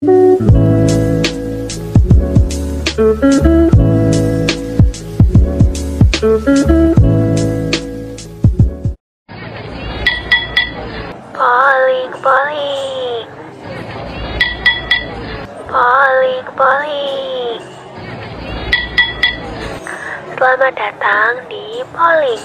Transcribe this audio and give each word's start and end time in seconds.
Polling, 0.00 0.16
polling. 12.24 13.28
Polling, 15.68 16.48
polling. 16.56 17.60
Selamat 20.32 20.72
datang 20.80 21.44
di 21.52 21.84
polling. 21.92 22.40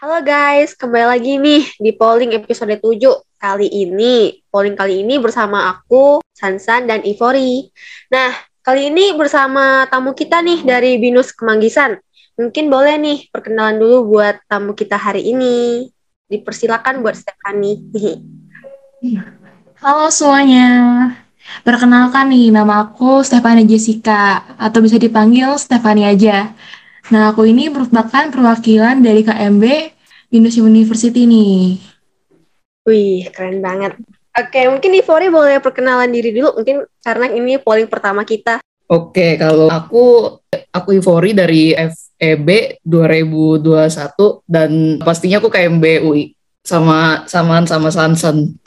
Halo 0.00 0.24
guys, 0.24 0.72
kembali 0.72 1.04
lagi 1.04 1.36
nih 1.36 1.68
di 1.76 1.92
polling 1.92 2.32
episode 2.32 2.80
7. 2.80 3.33
Kali 3.44 3.68
ini, 3.68 4.40
polling 4.48 4.72
kali 4.72 5.04
ini 5.04 5.20
bersama 5.20 5.68
aku, 5.68 6.24
Sansan, 6.32 6.88
dan 6.88 7.04
Ivori. 7.04 7.68
Nah, 8.08 8.32
kali 8.64 8.88
ini 8.88 9.12
bersama 9.12 9.84
tamu 9.84 10.16
kita 10.16 10.40
nih 10.40 10.64
dari 10.64 10.96
Binus 10.96 11.28
Kemanggisan. 11.36 12.00
Mungkin 12.40 12.72
boleh 12.72 12.96
nih 12.96 13.28
perkenalan 13.28 13.76
dulu 13.76 14.16
buat 14.16 14.40
tamu 14.48 14.72
kita 14.72 14.96
hari 14.96 15.28
ini. 15.28 15.92
Dipersilakan 16.24 17.04
buat 17.04 17.20
Stephanie. 17.20 17.84
Halo 19.84 20.08
semuanya. 20.08 20.68
Perkenalkan 21.68 22.32
nih, 22.32 22.48
nama 22.48 22.88
aku 22.88 23.20
Stefani 23.28 23.68
Jessica, 23.68 24.56
atau 24.56 24.80
bisa 24.80 24.96
dipanggil 24.96 25.52
Stefani 25.60 26.08
aja. 26.08 26.48
Nah, 27.12 27.36
aku 27.36 27.44
ini 27.44 27.68
merupakan 27.68 28.24
perwakilan 28.32 29.04
dari 29.04 29.20
KMB 29.20 29.64
Binus 30.32 30.56
University 30.56 31.28
nih. 31.28 31.92
Wih, 32.84 33.32
keren 33.32 33.64
banget. 33.64 33.96
Oke, 34.34 34.66
mungkin 34.68 34.98
Ivori 34.98 35.30
boleh 35.30 35.62
perkenalan 35.62 36.10
diri 36.10 36.34
dulu, 36.34 36.60
mungkin 36.60 36.84
karena 37.00 37.30
ini 37.32 37.56
polling 37.56 37.88
pertama 37.88 38.26
kita. 38.26 38.60
Oke, 38.90 39.40
kalau 39.40 39.72
aku 39.72 40.36
aku 40.68 40.88
Ivori 40.92 41.32
dari 41.32 41.72
FEB 41.72 42.82
2021 42.84 44.44
dan 44.44 45.00
pastinya 45.00 45.40
aku 45.40 45.48
KMB 45.48 45.84
UI 46.04 46.36
sama 46.60 47.24
samaan 47.24 47.64
sama 47.64 47.88
Sansan. 47.88 48.58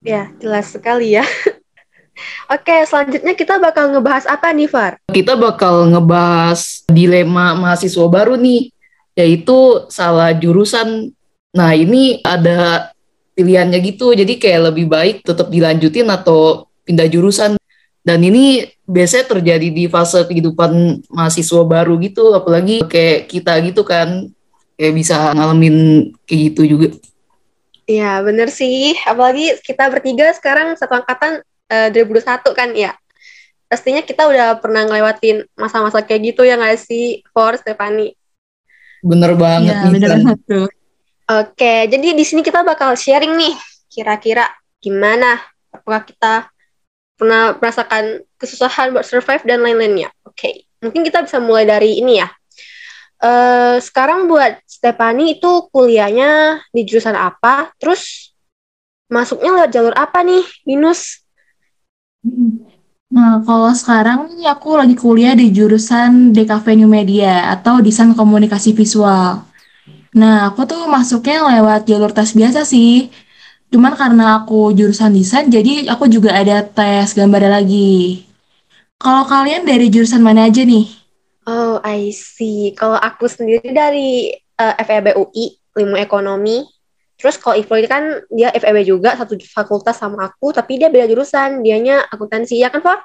Ya, 0.00 0.32
jelas 0.40 0.72
sekali 0.72 1.18
ya. 1.18 1.26
Oke, 2.54 2.86
selanjutnya 2.88 3.34
kita 3.36 3.60
bakal 3.60 3.92
ngebahas 3.92 4.24
apa 4.24 4.54
nih, 4.54 4.70
Far? 4.70 4.96
Kita 5.12 5.36
bakal 5.36 5.92
ngebahas 5.92 6.86
dilema 6.88 7.52
mahasiswa 7.58 8.06
baru 8.08 8.38
nih, 8.38 8.72
yaitu 9.18 9.84
salah 9.92 10.32
jurusan. 10.32 11.12
Nah, 11.52 11.72
ini 11.74 12.22
ada 12.22 12.90
pilihannya 13.38 13.78
gitu, 13.86 14.10
jadi 14.10 14.34
kayak 14.34 14.74
lebih 14.74 14.90
baik 14.90 15.16
tetap 15.22 15.46
dilanjutin 15.46 16.10
atau 16.10 16.66
pindah 16.82 17.06
jurusan. 17.06 17.54
Dan 18.02 18.18
ini 18.26 18.66
biasanya 18.82 19.30
terjadi 19.38 19.68
di 19.70 19.86
fase 19.86 20.26
kehidupan 20.26 21.06
mahasiswa 21.06 21.62
baru 21.62 21.94
gitu, 22.02 22.34
apalagi 22.34 22.82
kayak 22.82 23.30
kita 23.30 23.54
gitu 23.62 23.86
kan, 23.86 24.26
kayak 24.74 24.94
bisa 24.98 25.30
ngalamin 25.38 26.10
kayak 26.26 26.40
gitu 26.50 26.62
juga. 26.66 26.88
Iya, 27.86 28.20
bener 28.26 28.50
sih. 28.50 28.98
Apalagi 29.06 29.60
kita 29.62 29.86
bertiga 29.88 30.34
sekarang 30.34 30.74
satu 30.74 30.98
angkatan 30.98 31.40
uh, 31.70 31.88
2021 31.94 32.58
kan 32.58 32.70
ya. 32.74 32.92
Pastinya 33.68 34.00
kita 34.00 34.24
udah 34.24 34.56
pernah 34.60 34.88
ngelewatin 34.88 35.44
masa-masa 35.56 36.00
kayak 36.00 36.32
gitu 36.32 36.42
ya 36.44 36.56
nggak 36.56 36.80
sih, 36.80 37.20
For 37.36 37.56
Stefani? 37.60 38.16
Bener 39.04 39.36
banget 39.36 39.76
Iya, 39.76 39.84
nih, 39.84 39.92
bener 39.94 40.10
banget 40.16 40.38
tuh. 40.48 40.68
Oke, 41.28 41.84
jadi 41.92 42.16
di 42.16 42.24
sini 42.24 42.40
kita 42.40 42.64
bakal 42.64 42.96
sharing 42.96 43.36
nih, 43.36 43.52
kira-kira 43.92 44.48
gimana 44.80 45.36
apakah 45.68 46.08
kita 46.08 46.48
pernah 47.20 47.52
merasakan 47.60 48.24
kesusahan 48.40 48.96
buat 48.96 49.04
survive 49.04 49.44
dan 49.44 49.60
lain-lainnya. 49.60 50.08
Oke, 50.24 50.64
mungkin 50.80 51.04
kita 51.04 51.26
bisa 51.28 51.36
mulai 51.36 51.68
dari 51.68 52.00
ini 52.00 52.24
ya. 52.24 52.32
Eh, 53.18 53.76
sekarang 53.82 54.30
buat 54.30 54.62
Stefani 54.62 55.36
itu 55.36 55.66
kuliahnya 55.74 56.62
di 56.70 56.86
jurusan 56.86 57.18
apa? 57.18 57.74
Terus 57.76 58.32
masuknya 59.10 59.58
lewat 59.58 59.70
jalur 59.74 59.94
apa 59.98 60.22
nih, 60.22 60.46
Binus? 60.62 61.26
Nah, 63.10 63.42
kalau 63.42 63.74
sekarang 63.74 64.30
nih 64.38 64.46
aku 64.46 64.78
lagi 64.78 64.94
kuliah 64.94 65.34
di 65.34 65.50
jurusan 65.50 66.30
DKV 66.30 66.66
New 66.78 66.90
Media 66.92 67.50
atau 67.50 67.82
Desain 67.82 68.14
Komunikasi 68.14 68.70
Visual. 68.76 69.47
Nah, 70.16 70.48
aku 70.48 70.64
tuh 70.64 70.88
masuknya 70.88 71.44
lewat 71.44 71.84
jalur 71.84 72.12
tes 72.14 72.32
biasa 72.32 72.64
sih. 72.64 73.12
Cuman 73.68 73.92
karena 73.92 74.40
aku 74.40 74.72
jurusan 74.72 75.12
desain, 75.12 75.52
jadi 75.52 75.92
aku 75.92 76.08
juga 76.08 76.32
ada 76.32 76.64
tes 76.64 77.12
gambarnya 77.12 77.60
lagi. 77.60 78.24
Kalau 78.96 79.28
kalian 79.28 79.68
dari 79.68 79.92
jurusan 79.92 80.24
mana 80.24 80.48
aja 80.48 80.64
nih? 80.64 80.88
Oh, 81.44 81.76
I 81.84 82.08
see. 82.12 82.72
Kalau 82.72 82.96
aku 82.96 83.28
sendiri 83.28 83.68
dari 83.72 84.32
eh, 84.32 84.74
FEB 84.84 85.16
UI, 85.20 85.52
ilmu 85.76 85.96
ekonomi. 86.00 86.64
Terus 87.18 87.36
kalau 87.36 87.58
Ivo 87.58 87.74
ini 87.76 87.88
kan 87.90 88.24
dia 88.32 88.48
FEB 88.54 88.88
juga, 88.88 89.12
satu 89.18 89.36
fakultas 89.42 89.98
sama 90.00 90.32
aku, 90.32 90.54
tapi 90.56 90.80
dia 90.80 90.88
beda 90.88 91.04
jurusan. 91.04 91.60
Dianya 91.60 92.08
akuntansi, 92.08 92.62
ya 92.62 92.72
kan, 92.72 92.80
Pak? 92.80 92.98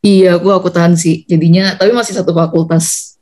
Iya, 0.00 0.38
aku 0.38 0.48
akuntansi. 0.54 1.28
Jadinya, 1.28 1.76
tapi 1.76 1.92
masih 1.92 2.14
satu 2.16 2.32
fakultas. 2.32 3.18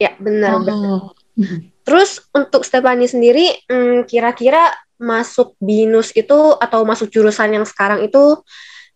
Ya, 0.00 0.14
benar. 0.16 0.62
benar. 0.64 1.12
Terus 1.88 2.20
untuk 2.36 2.68
Stefani 2.68 3.08
sendiri, 3.08 3.64
hmm, 3.64 4.04
kira-kira 4.04 4.68
masuk 5.00 5.56
BINUS 5.56 6.12
itu 6.12 6.52
atau 6.60 6.84
masuk 6.84 7.08
jurusan 7.08 7.56
yang 7.56 7.64
sekarang 7.64 8.04
itu 8.04 8.44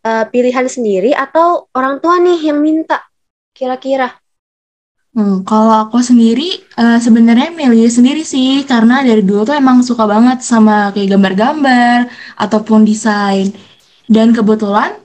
eh, 0.04 0.28
pilihan 0.28 0.68
sendiri 0.68 1.16
atau 1.16 1.72
orang 1.72 2.04
tua 2.04 2.20
nih 2.20 2.52
yang 2.52 2.60
minta? 2.60 3.00
Kira-kira. 3.56 4.12
Hmm, 5.16 5.40
kalau 5.48 5.88
aku 5.88 6.04
sendiri 6.04 6.68
eh, 6.76 7.00
sebenarnya 7.00 7.48
milih 7.48 7.88
sendiri 7.88 8.28
sih 8.28 8.60
karena 8.68 9.00
dari 9.00 9.24
dulu 9.24 9.48
tuh 9.48 9.56
emang 9.56 9.80
suka 9.80 10.04
banget 10.04 10.44
sama 10.44 10.92
kayak 10.92 11.16
gambar-gambar 11.16 12.12
ataupun 12.36 12.84
desain. 12.84 13.56
Dan 14.04 14.36
kebetulan 14.36 15.00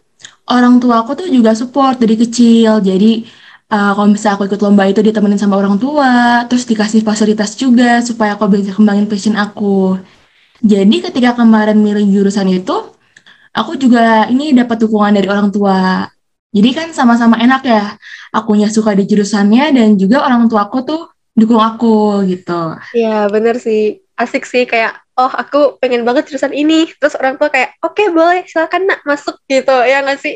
orang 0.52 0.84
tua 0.84 1.08
aku 1.08 1.16
tuh 1.24 1.32
juga 1.32 1.56
support 1.56 2.04
dari 2.04 2.20
kecil. 2.20 2.84
Jadi 2.84 3.24
eh, 3.74 3.92
kalau 3.96 4.08
misalnya 4.14 4.36
aku 4.38 4.46
ikut 4.50 4.62
lomba 4.66 4.84
itu 4.92 5.02
ditemenin 5.08 5.40
sama 5.40 5.56
orang 5.62 5.76
tua, 5.84 6.44
terus 6.50 6.64
dikasih 6.70 7.02
fasilitas 7.08 7.52
juga 7.60 8.00
supaya 8.04 8.36
aku 8.36 8.44
bisa 8.52 8.72
kembangin 8.78 9.08
passion 9.12 9.36
aku. 9.36 10.00
Jadi 10.64 10.98
ketika 11.06 11.38
kemarin 11.40 11.78
milih 11.82 12.06
jurusan 12.14 12.50
itu, 12.50 12.76
aku 13.54 13.72
juga 13.80 14.28
ini 14.34 14.54
dapat 14.58 14.78
dukungan 14.84 15.14
dari 15.18 15.28
orang 15.30 15.50
tua. 15.56 16.08
Jadi 16.56 16.70
kan 16.78 16.88
sama-sama 16.96 17.38
enak 17.42 17.62
ya. 17.68 17.84
Akunya 18.34 18.68
suka 18.72 18.92
di 18.98 19.04
jurusannya 19.10 19.66
dan 19.78 19.90
juga 20.02 20.24
orang 20.28 20.48
tua 20.52 20.68
aku 20.68 20.80
tuh 20.86 21.02
dukung 21.38 21.62
aku 21.62 22.26
gitu. 22.30 22.76
Ya, 22.96 23.28
bener 23.34 23.56
sih. 23.66 24.02
Asik 24.18 24.44
sih 24.50 24.64
kayak, 24.66 24.98
oh 25.20 25.30
aku 25.30 25.78
pengen 25.82 26.02
banget 26.08 26.24
jurusan 26.30 26.54
ini. 26.56 26.90
Terus 27.00 27.14
orang 27.20 27.36
tua 27.38 27.50
kayak, 27.54 27.78
oke 27.86 28.04
boleh, 28.16 28.42
silakan 28.50 28.84
nak 28.90 29.00
masuk 29.06 29.36
gitu. 29.52 29.76
Ya 29.86 30.02
nggak 30.04 30.20
sih? 30.24 30.36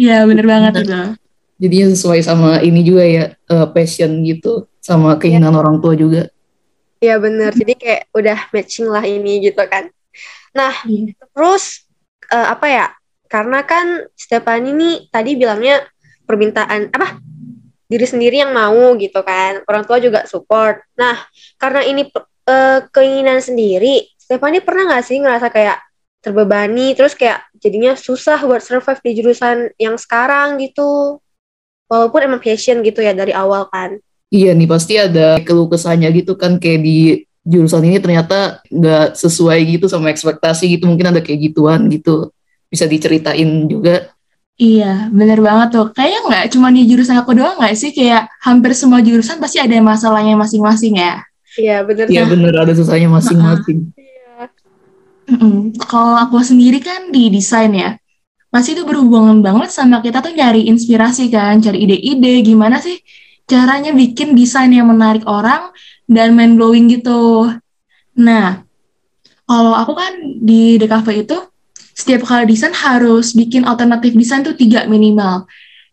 Iya 0.00 0.14
bener 0.28 0.46
banget 0.52 0.72
Bener. 0.74 0.84
itu. 0.84 1.21
Jadinya 1.62 1.94
sesuai 1.94 2.20
sama 2.26 2.58
ini 2.58 2.82
juga 2.82 3.06
ya, 3.06 3.24
eh, 3.38 3.66
passion 3.70 4.18
gitu, 4.26 4.66
sama 4.82 5.14
keinginan 5.14 5.54
orang 5.54 5.78
tua 5.78 5.94
juga. 5.94 6.26
Ya 6.98 7.22
bener. 7.22 7.54
Jadi 7.54 7.74
kayak 7.78 8.02
udah 8.10 8.38
matching 8.50 8.90
lah 8.90 9.06
ini 9.06 9.38
gitu 9.46 9.62
kan. 9.70 9.86
Nah, 10.50 10.74
Iya. 10.82 11.14
Terus 11.14 11.86
eh, 12.34 12.46
apa 12.50 12.66
ya? 12.66 12.86
Karena 13.30 13.62
kan 13.62 14.10
Stefani 14.18 14.74
nih 14.74 14.94
tadi 15.08 15.38
bilangnya 15.38 15.86
permintaan 16.26 16.90
apa? 16.90 17.22
Diri 17.86 18.06
sendiri 18.10 18.42
yang 18.42 18.50
mau 18.50 18.98
gitu 18.98 19.22
kan. 19.22 19.62
Orang 19.70 19.86
tua 19.86 20.02
juga 20.02 20.26
support. 20.26 20.82
Nah, 20.98 21.14
karena 21.62 21.86
ini 21.86 22.10
eh, 22.50 22.80
keinginan 22.90 23.38
sendiri, 23.38 24.02
Stefani 24.18 24.58
pernah 24.58 24.90
nggak 24.90 25.04
sih 25.06 25.22
ngerasa 25.22 25.46
kayak 25.46 25.78
terbebani 26.22 26.94
terus 26.94 27.18
kayak 27.18 27.42
jadinya 27.58 27.98
susah 27.98 28.38
buat 28.46 28.62
survive 28.62 29.02
di 29.02 29.10
jurusan 29.18 29.74
yang 29.78 29.94
sekarang 29.98 30.58
gitu. 30.58 31.21
Walaupun 31.90 32.20
emang 32.24 32.40
passion 32.42 32.82
gitu 32.82 33.00
ya 33.02 33.14
dari 33.14 33.34
awal 33.34 33.66
kan. 33.70 33.98
Iya 34.32 34.56
nih, 34.56 34.68
pasti 34.68 34.96
ada 34.96 35.38
keluh 35.44 35.68
kesahnya 35.68 36.08
gitu 36.14 36.34
kan, 36.40 36.56
kayak 36.56 36.80
di 36.80 36.98
jurusan 37.42 37.84
ini 37.84 38.00
ternyata 38.00 38.64
nggak 38.70 39.18
sesuai 39.18 39.58
gitu 39.76 39.86
sama 39.90 40.08
ekspektasi 40.08 40.78
gitu, 40.78 40.88
mungkin 40.88 41.12
ada 41.12 41.20
kayak 41.20 41.52
gituan 41.52 41.90
gitu. 41.92 42.32
Bisa 42.72 42.88
diceritain 42.88 43.68
juga. 43.68 44.08
Iya 44.56 45.08
bener 45.12 45.40
banget 45.40 45.68
tuh. 45.76 45.86
Kayaknya 45.92 46.20
nggak 46.28 46.44
cuma 46.56 46.68
di 46.72 46.82
jurusan 46.88 47.16
aku 47.20 47.36
doang 47.36 47.60
nggak 47.60 47.76
sih? 47.76 47.90
Kayak 47.92 48.32
hampir 48.40 48.72
semua 48.72 49.04
jurusan 49.04 49.36
pasti 49.40 49.60
ada 49.60 49.76
masalahnya 49.80 50.36
masing-masing 50.36 50.96
ya. 50.96 51.24
Iya 51.60 51.84
bener. 51.84 52.06
Iya 52.08 52.24
bener, 52.24 52.52
ada 52.56 52.72
susahnya 52.72 53.12
masing-masing. 53.12 53.92
Iya. 53.92 54.48
Mm-mm. 55.28 55.76
Kalau 55.76 56.16
aku 56.16 56.40
sendiri 56.40 56.80
kan 56.80 57.12
di 57.12 57.28
desain 57.28 57.72
ya, 57.72 57.96
masih 58.52 58.76
itu 58.76 58.82
berhubungan 58.84 59.40
banget 59.40 59.72
sama 59.72 60.04
kita 60.04 60.20
tuh 60.20 60.36
nyari 60.36 60.68
inspirasi 60.68 61.32
kan, 61.32 61.58
cari 61.64 61.88
ide-ide 61.88 62.44
gimana 62.44 62.78
sih 62.78 63.00
caranya 63.48 63.90
bikin 63.92 64.36
desain 64.38 64.70
yang 64.70 64.88
menarik 64.92 65.24
orang 65.26 65.72
dan 66.06 66.36
mind 66.36 66.60
blowing 66.60 66.92
gitu. 66.92 67.48
Nah, 68.20 68.62
kalau 69.48 69.72
aku 69.72 69.92
kan 69.96 70.12
di 70.40 70.76
DKV 70.76 71.08
itu 71.24 71.36
setiap 71.92 72.24
kali 72.24 72.48
desain 72.48 72.72
harus 72.72 73.36
bikin 73.36 73.68
alternatif 73.68 74.16
desain 74.16 74.44
tuh 74.44 74.56
tiga 74.56 74.88
minimal. 74.88 75.48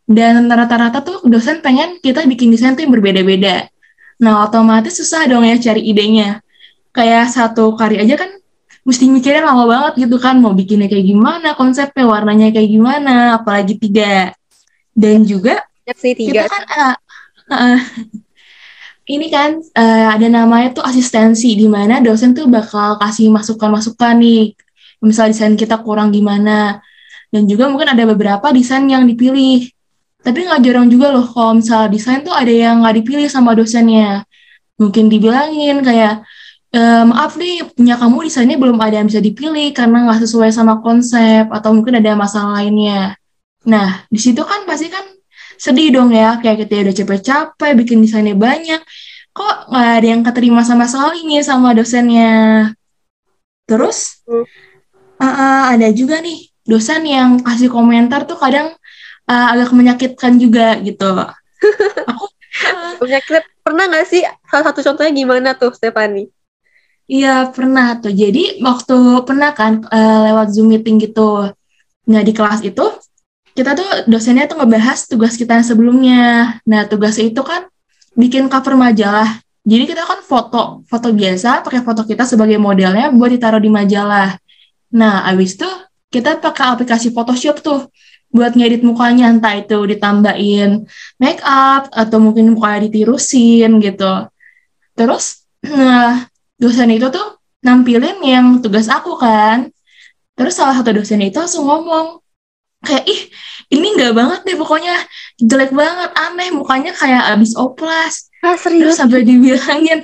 Dan 0.09 0.49
rata-rata 0.49 1.05
tuh 1.05 1.21
dosen 1.29 1.61
pengen 1.61 2.01
kita 2.01 2.25
bikin 2.25 2.49
desain 2.49 2.73
tuh 2.73 2.81
yang 2.81 2.93
berbeda-beda. 2.95 3.69
Nah, 4.19 4.47
otomatis 4.47 4.97
susah 4.97 5.29
dong 5.29 5.45
ya 5.45 5.55
cari 5.61 5.85
idenya. 5.85 6.41
Kayak 6.89 7.29
satu 7.29 7.77
karya 7.77 8.03
aja 8.03 8.15
kan 8.17 8.31
mesti 8.87 9.05
mikirin 9.11 9.43
lama 9.43 9.63
banget 9.65 10.07
gitu 10.07 10.17
kan, 10.19 10.39
mau 10.39 10.55
bikinnya 10.55 10.87
kayak 10.91 11.05
gimana, 11.05 11.55
konsepnya, 11.55 12.05
warnanya 12.07 12.51
kayak 12.51 12.69
gimana, 12.69 13.41
apalagi 13.41 13.75
tiga. 13.79 14.31
Dan 14.93 15.23
juga 15.23 15.69
sih 15.97 16.13
tiga. 16.13 16.45
kita 16.45 16.49
kan 16.49 16.63
uh, 16.69 16.95
uh, 17.53 17.79
ini 19.13 19.27
kan 19.33 19.57
uh, 19.57 20.07
ada 20.13 20.27
namanya 20.29 20.81
tuh 20.81 20.85
asistensi 20.85 21.57
di 21.57 21.65
mana 21.65 21.97
dosen 22.03 22.37
tuh 22.37 22.45
bakal 22.45 23.01
kasih 23.01 23.33
masukan-masukan 23.33 24.21
nih 24.21 24.53
misal 25.01 25.31
desain 25.31 25.55
kita 25.55 25.79
kurang 25.81 26.11
gimana 26.11 26.83
dan 27.31 27.47
juga 27.47 27.71
mungkin 27.71 27.89
ada 27.95 28.03
beberapa 28.05 28.51
desain 28.51 28.85
yang 28.85 29.07
dipilih 29.07 29.71
tapi 30.19 30.43
nggak 30.43 30.61
jarang 30.61 30.91
juga 30.91 31.15
loh 31.15 31.25
kalau 31.31 31.57
misal 31.57 31.87
desain 31.87 32.19
tuh 32.21 32.35
ada 32.35 32.51
yang 32.51 32.83
nggak 32.83 33.01
dipilih 33.01 33.31
sama 33.31 33.55
dosennya 33.55 34.27
mungkin 34.75 35.07
dibilangin 35.07 35.79
kayak 35.79 36.27
e, 36.73 36.81
maaf 37.05 37.35
nih 37.37 37.65
punya 37.73 37.95
kamu 37.97 38.27
desainnya 38.27 38.57
belum 38.57 38.77
ada 38.81 39.01
yang 39.01 39.07
bisa 39.09 39.21
dipilih 39.21 39.73
karena 39.73 40.09
nggak 40.09 40.25
sesuai 40.25 40.49
sama 40.53 40.81
konsep 40.81 41.49
atau 41.49 41.69
mungkin 41.75 41.99
ada 41.99 42.13
masalah 42.17 42.61
lainnya 42.61 43.15
nah 43.65 44.03
di 44.07 44.19
situ 44.21 44.41
kan 44.41 44.63
pasti 44.63 44.87
kan 44.87 45.03
sedih 45.59 45.91
dong 45.91 46.15
ya 46.15 46.39
kayak 46.39 46.65
kita 46.65 46.87
udah 46.87 46.95
capek-capek 46.95 47.71
bikin 47.83 47.99
desainnya 47.99 48.33
banyak 48.33 48.81
kok 49.35 49.55
nggak 49.69 49.89
ada 49.99 50.07
yang 50.07 50.21
keterima 50.23 50.61
sama 50.63 50.87
sekali 50.87 51.27
nih 51.27 51.43
sama 51.43 51.75
dosennya 51.75 52.33
terus 53.69 54.23
Hmm. 54.29 54.45
uh, 55.19 55.25
uh, 55.25 55.61
ada 55.73 55.89
juga 55.89 56.21
nih 56.21 56.47
dosen 56.63 57.01
yang 57.03 57.41
kasih 57.41 57.67
komentar 57.73 58.29
tuh 58.29 58.37
kadang 58.37 58.77
uh, 59.25 59.47
agak 59.51 59.73
menyakitkan 59.73 60.37
juga 60.37 60.77
gitu 60.79 61.11
aku 62.09 62.25
Penyakit 62.99 63.43
pernah 63.63 63.87
nggak 63.87 64.07
sih 64.09 64.21
salah 64.49 64.71
satu 64.71 64.83
contohnya 64.83 65.13
gimana 65.15 65.49
tuh 65.55 65.71
Stefani? 65.71 66.27
Iya 67.09 67.49
pernah 67.49 67.97
tuh. 67.97 68.13
Jadi 68.13 68.61
waktu 68.61 69.25
pernah 69.25 69.49
kan 69.57 69.81
uh, 69.89 70.19
lewat 70.29 70.53
Zoom 70.53 70.69
meeting 70.69 71.01
gitu. 71.01 71.49
Nah 72.05 72.21
di 72.21 72.33
kelas 72.37 72.61
itu 72.61 72.85
kita 73.57 73.73
tuh 73.73 73.89
dosennya 74.05 74.45
tuh 74.45 74.61
ngebahas 74.61 75.09
tugas 75.09 75.33
kita 75.33 75.57
yang 75.57 75.65
sebelumnya. 75.65 76.23
Nah 76.69 76.85
tugas 76.85 77.17
itu 77.17 77.41
kan 77.41 77.65
bikin 78.13 78.45
cover 78.45 78.77
majalah. 78.77 79.41
Jadi 79.65 79.83
kita 79.89 80.05
kan 80.05 80.21
foto, 80.21 80.85
foto 80.85 81.07
biasa, 81.09 81.65
pakai 81.65 81.81
foto 81.81 82.05
kita 82.05 82.29
sebagai 82.29 82.61
modelnya 82.61 83.09
buat 83.09 83.33
ditaruh 83.33 83.61
di 83.61 83.73
majalah. 83.73 84.37
Nah 84.93 85.25
abis 85.25 85.57
itu 85.57 85.69
kita 86.13 86.37
pakai 86.37 86.77
aplikasi 86.77 87.09
Photoshop 87.09 87.61
tuh 87.65 87.89
buat 88.29 88.53
ngedit 88.53 88.85
mukanya 88.85 89.33
entah 89.33 89.57
itu 89.57 89.77
ditambahin 89.89 90.85
make 91.17 91.41
up 91.41 91.89
atau 91.89 92.21
mungkin 92.21 92.53
mukanya 92.53 92.85
ditirusin 92.85 93.81
gitu. 93.81 94.29
Terus 94.93 95.41
nah 95.65 96.29
dosen 96.59 96.91
itu 96.91 97.07
tuh 97.09 97.39
nampilin 97.63 98.19
yang 98.21 98.45
tugas 98.59 98.91
aku 98.91 99.15
kan. 99.15 99.71
Terus 100.35 100.55
salah 100.55 100.75
satu 100.75 100.91
dosen 100.95 101.19
itu 101.19 101.35
langsung 101.35 101.67
ngomong, 101.67 102.19
kayak, 102.83 103.03
ih 103.07 103.21
ini 103.75 103.87
nggak 103.95 104.13
banget 104.15 104.39
deh 104.47 104.55
pokoknya, 104.55 104.95
jelek 105.39 105.71
banget, 105.75 106.09
aneh, 106.15 106.49
mukanya 106.55 106.91
kayak 106.95 107.35
abis 107.35 107.55
oplas. 107.59 108.31
Ah 108.39 108.55
Terus 108.55 108.63
serius? 108.63 108.95
sampai 108.95 109.27
dibilangin, 109.27 109.99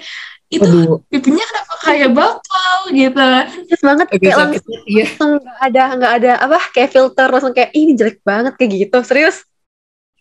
itu 0.51 0.67
Aduh, 0.67 0.99
pipinya 1.07 1.43
kenapa 1.47 1.73
kayak 1.87 2.09
bapau 2.11 2.79
gitu. 2.91 3.15
Serius 3.63 3.81
banget 3.83 4.07
agak 4.11 4.19
kayak 4.21 4.35
sakit 4.35 4.61
langsung 4.63 4.79
ya. 4.91 5.07
nggak 5.39 5.57
ada 5.71 5.83
nggak 5.95 6.13
ada 6.19 6.31
apa 6.43 6.57
kayak 6.75 6.89
filter 6.91 7.27
langsung 7.31 7.53
kayak 7.55 7.71
"Ih, 7.71 7.81
ini 7.87 7.93
jelek 7.95 8.17
banget 8.27 8.53
kayak 8.59 8.71
gitu 8.87 8.97
serius 9.07 9.47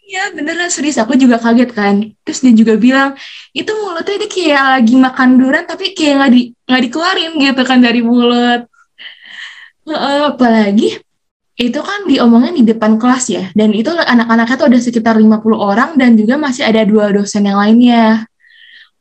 Iya 0.05 0.37
beneran 0.37 0.69
serius, 0.69 1.01
aku 1.01 1.17
juga 1.17 1.41
kaget 1.41 1.71
kan. 1.73 1.95
Terus 2.25 2.39
dia 2.45 2.53
juga 2.53 2.75
bilang, 2.77 3.11
itu 3.57 3.73
mulutnya 3.73 4.21
dia 4.21 4.29
kayak 4.29 4.65
lagi 4.77 4.95
makan 5.01 5.29
durian 5.41 5.65
tapi 5.65 5.97
kayak 5.97 6.13
nggak 6.21 6.31
di, 6.35 6.41
nggak 6.69 6.83
dikeluarin 6.85 7.33
gitu 7.41 7.63
kan 7.65 7.79
dari 7.81 8.01
mulut. 8.05 8.61
Apalagi 9.89 11.01
itu 11.55 11.81
kan 11.81 12.01
diomongin 12.11 12.55
di 12.61 12.65
depan 12.67 12.99
kelas 12.99 13.25
ya, 13.31 13.45
dan 13.55 13.71
itu 13.71 13.89
anak-anaknya 13.95 14.57
tuh 14.59 14.69
ada 14.69 14.79
sekitar 14.83 15.15
50 15.17 15.57
orang 15.61 15.95
dan 15.95 16.19
juga 16.19 16.35
masih 16.35 16.67
ada 16.67 16.83
dua 16.83 17.15
dosen 17.15 17.47
yang 17.47 17.57
lainnya. 17.63 18.27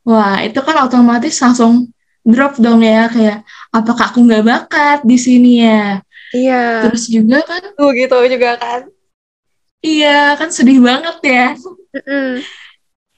Wah, 0.05 0.39
itu 0.43 0.59
kan 0.61 0.85
otomatis 0.85 1.33
langsung 1.41 1.89
drop 2.23 2.59
dong 2.61 2.83
ya, 2.85 3.09
kayak 3.09 3.43
apakah 3.73 4.13
aku 4.13 4.23
nggak 4.23 4.43
bakat 4.45 4.99
di 5.03 5.17
sini 5.17 5.51
ya? 5.65 5.99
iya 6.33 6.87
Terus 6.87 7.03
juga 7.09 7.41
kan, 7.47 7.61
tuh 7.73 7.89
gitu 7.95 8.17
juga 8.27 8.57
kan 8.57 8.81
iya 9.83 10.33
kan 10.39 10.49
sedih 10.49 10.79
banget 10.79 11.17
ya. 11.21 11.47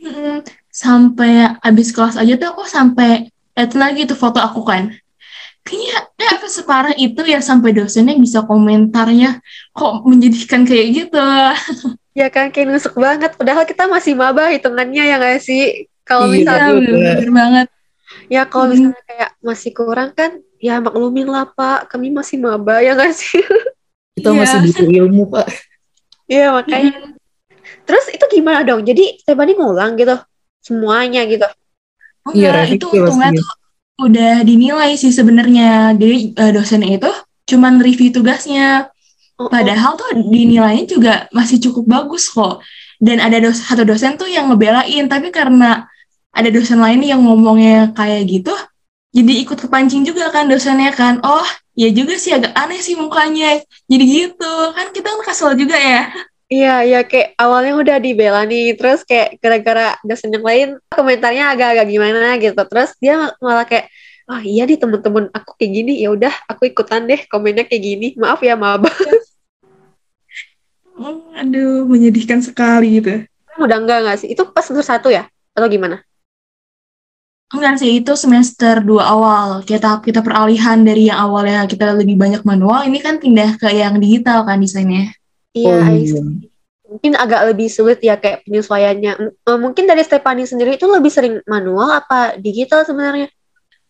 Mm, 0.01 0.43
sampai 0.69 1.55
abis 1.63 1.89
kelas 1.95 2.19
aja 2.19 2.33
tuh 2.35 2.49
aku 2.51 2.63
sampai 2.67 3.29
lihat 3.55 3.71
lagi 3.73 4.03
tuh 4.05 4.17
foto 4.19 4.43
aku 4.43 4.61
kan. 4.67 4.91
Kayaknya 5.65 6.27
apa 6.37 6.45
separah 6.45 6.93
itu 6.93 7.21
ya 7.25 7.41
sampai 7.41 7.73
dosennya 7.73 8.13
bisa 8.21 8.45
komentarnya 8.45 9.41
kok 9.73 10.05
menjadikan 10.05 10.61
kayak 10.61 10.87
gitu. 10.93 11.17
ya 12.15 12.27
kan 12.31 12.47
kayak 12.47 12.69
nusuk 12.71 12.95
banget 12.95 13.33
padahal 13.35 13.65
kita 13.67 13.89
masih 13.89 14.15
maba 14.15 14.47
hitungannya 14.47 15.03
ya 15.03 15.15
nggak 15.19 15.35
sih 15.41 15.89
kalau 16.07 16.29
Iya, 16.29 16.35
misalnya 16.37 16.69
bener. 16.79 16.93
bener 16.95 17.29
banget. 17.33 17.67
ya 18.31 18.41
kalau 18.47 18.65
misalnya 18.71 19.03
kayak 19.03 19.29
masih 19.43 19.71
kurang 19.75 20.09
kan 20.15 20.31
ya 20.63 20.79
maklumin 20.79 21.27
lah 21.27 21.43
pak 21.43 21.91
kami 21.91 22.15
masih 22.15 22.39
maba 22.39 22.79
ya 22.79 22.95
nggak 22.95 23.11
sih 23.11 23.43
Kita 24.15 24.31
Iya. 24.31 24.37
masih 24.37 24.57
butuh 24.63 24.87
ilmu, 25.03 25.23
Pak. 25.27 25.47
Iya 26.29 26.53
makanya 26.53 27.15
terus 27.85 28.05
itu 28.09 28.25
gimana 28.29 28.65
dong 28.65 28.81
jadi 28.81 29.21
Stefani 29.21 29.53
ngulang 29.57 29.97
gitu 29.97 30.17
semuanya 30.65 31.25
gitu 31.29 31.45
Oh, 32.25 32.33
Iya, 32.33 32.65
enggak, 32.65 32.81
itu 32.81 32.85
untungnya 32.89 33.29
tuh 33.37 33.49
udah 34.09 34.33
dinilai 34.41 34.91
sih 34.97 35.13
sebenarnya. 35.13 35.93
Jadi 35.93 36.33
eh, 36.33 36.51
dosennya 36.51 36.97
itu 36.97 37.11
cuman 37.53 37.77
review 37.77 38.09
tugasnya. 38.09 38.89
Oh, 39.37 39.45
oh. 39.45 39.49
Padahal 39.53 39.93
tuh 39.93 40.09
dinilainya 40.25 40.85
juga 40.89 41.13
masih 41.29 41.61
cukup 41.69 41.85
bagus 41.85 42.33
kok. 42.33 42.65
Dan 42.97 43.21
ada 43.21 43.37
dos 43.37 43.61
satu 43.61 43.85
dosen 43.85 44.17
tuh 44.17 44.25
yang 44.25 44.49
ngebelain, 44.49 45.05
tapi 45.05 45.29
karena 45.29 45.85
ada 46.33 46.49
dosen 46.49 46.81
lain 46.81 47.03
yang 47.05 47.21
ngomongnya 47.21 47.93
kayak 47.95 48.27
gitu, 48.27 48.51
jadi 49.15 49.33
ikut 49.43 49.55
kepancing 49.67 50.03
juga 50.07 50.31
kan 50.31 50.47
dosennya 50.47 50.91
kan. 50.95 51.19
Oh, 51.21 51.45
ya 51.75 51.89
juga 51.91 52.15
sih 52.15 52.31
agak 52.31 52.55
aneh 52.55 52.79
sih 52.79 52.95
mukanya. 52.95 53.59
Jadi 53.91 54.03
gitu, 54.07 54.53
kan 54.73 54.87
kita 54.95 55.07
kan 55.11 55.21
kesel 55.27 55.51
juga 55.59 55.75
ya. 55.75 56.01
Iya, 56.45 56.73
iya 56.85 56.99
kayak 57.01 57.35
awalnya 57.41 57.73
udah 57.81 57.97
dibela 57.97 58.41
nih, 58.45 58.77
terus 58.77 59.01
kayak 59.01 59.41
gara-gara 59.41 59.97
dosen 60.05 60.29
yang 60.29 60.45
lain 60.45 60.67
komentarnya 60.93 61.49
agak-agak 61.51 61.85
gimana 61.89 62.37
gitu, 62.37 62.61
terus 62.69 62.93
dia 63.01 63.17
mal- 63.17 63.37
malah 63.41 63.65
kayak, 63.65 63.89
oh 64.29 64.37
iya 64.45 64.69
nih 64.69 64.77
temen-temen 64.77 65.33
aku 65.33 65.57
kayak 65.57 65.71
gini, 65.73 65.93
ya 66.05 66.13
udah 66.13 66.33
aku 66.45 66.69
ikutan 66.69 67.09
deh 67.09 67.17
komennya 67.25 67.65
kayak 67.65 67.81
gini, 67.81 68.07
maaf 68.21 68.45
ya 68.45 68.53
maba. 68.53 68.89
Oh, 70.95 71.27
aduh, 71.35 71.83
menyedihkan 71.91 72.39
sekali 72.39 73.03
gitu. 73.03 73.27
udah 73.59 73.77
enggak 73.83 73.99
nggak 74.07 74.17
sih? 74.23 74.31
Itu 74.31 74.47
pas 74.55 74.63
semester 74.63 74.95
satu 74.95 75.11
ya? 75.11 75.27
Atau 75.51 75.67
gimana? 75.67 75.99
Enggak 77.53 77.77
sih, 77.77 78.01
itu 78.01 78.13
semester 78.17 78.81
2 78.81 79.05
awal. 79.05 79.61
Kita 79.61 80.01
kita 80.01 80.25
peralihan 80.25 80.81
dari 80.81 81.13
yang 81.13 81.29
awalnya 81.29 81.69
kita 81.69 81.93
lebih 81.93 82.17
banyak 82.17 82.41
manual, 82.41 82.89
ini 82.89 82.97
kan 82.97 83.21
pindah 83.21 83.61
ke 83.61 83.69
yang 83.69 84.01
digital 84.01 84.41
kan 84.43 84.57
desainnya. 84.57 85.13
Iya, 85.53 85.77
Oh, 85.77 85.93
iya. 85.93 86.21
mungkin 86.85 87.13
agak 87.17 87.41
lebih 87.53 87.67
sulit 87.69 88.01
ya 88.01 88.17
kayak 88.17 88.43
penyesuaiannya. 88.49 89.11
M- 89.21 89.33
eh, 89.33 89.59
mungkin 89.61 89.85
dari 89.85 90.01
Stephanie 90.01 90.49
sendiri 90.49 90.75
itu 90.75 90.89
lebih 90.89 91.11
sering 91.13 91.37
manual 91.45 91.93
apa 91.93 92.35
digital 92.41 92.81
sebenarnya? 92.81 93.29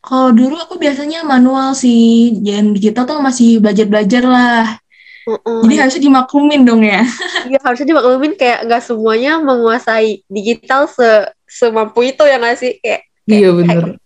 Kalau 0.05 0.29
dulu 0.35 0.59
aku 0.61 0.77
biasanya 0.77 1.25
manual 1.25 1.73
sih, 1.73 2.35
dan 2.45 2.75
digital 2.75 3.07
tuh 3.09 3.17
masih 3.23 3.57
belajar-belajar 3.63 4.23
lah. 4.27 4.77
Mm-mm. 5.25 5.65
Jadi 5.65 5.75
harusnya 5.81 6.03
dimaklumin 6.05 6.61
dong 6.67 6.85
ya. 6.85 7.01
Iya 7.49 7.59
harusnya 7.61 7.87
dimaklumin 7.89 8.33
kayak 8.37 8.69
nggak 8.69 8.83
semuanya 8.83 9.37
menguasai 9.41 10.21
digital 10.29 10.85
se 10.89 11.29
semampu 11.49 12.05
itu 12.05 12.21
ya 12.25 12.37
nggak 12.37 12.57
sih? 12.57 12.77
Kayak 12.81 13.01
Iya 13.25 13.49
bener. 13.57 13.97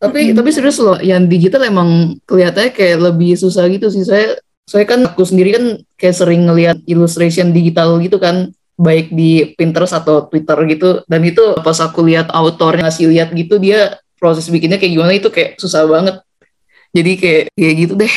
Tapi 0.00 0.32
Mm-mm. 0.32 0.36
tapi 0.36 0.50
serius 0.52 0.76
loh, 0.80 1.00
yang 1.00 1.24
digital 1.28 1.64
emang 1.64 2.20
kelihatannya 2.28 2.72
kayak 2.76 2.98
lebih 3.00 3.36
susah 3.40 3.64
gitu 3.72 3.88
sih. 3.88 4.04
Saya 4.04 4.36
saya 4.64 4.84
kan 4.88 5.04
aku 5.04 5.24
sendiri 5.24 5.56
kan 5.56 5.64
kayak 5.96 6.16
sering 6.16 6.44
ngelihat 6.48 6.80
illustration 6.88 7.52
digital 7.52 8.00
gitu 8.00 8.16
kan, 8.20 8.52
baik 8.76 9.12
di 9.12 9.56
Pinterest 9.56 9.96
atau 9.96 10.24
Twitter 10.28 10.56
gitu. 10.68 10.88
Dan 11.08 11.24
itu 11.24 11.56
pas 11.60 11.76
aku 11.80 12.04
lihat 12.04 12.32
autornya 12.32 12.88
ngasih 12.88 13.12
lihat 13.12 13.32
gitu 13.32 13.56
dia 13.60 13.96
proses 14.16 14.48
bikinnya 14.48 14.80
kayak 14.80 14.92
gimana 14.92 15.12
itu 15.16 15.28
kayak 15.28 15.60
susah 15.60 15.84
banget. 15.84 16.20
Jadi 16.96 17.12
kayak 17.20 17.44
kayak 17.56 17.74
gitu 17.76 17.94
deh. 17.96 18.14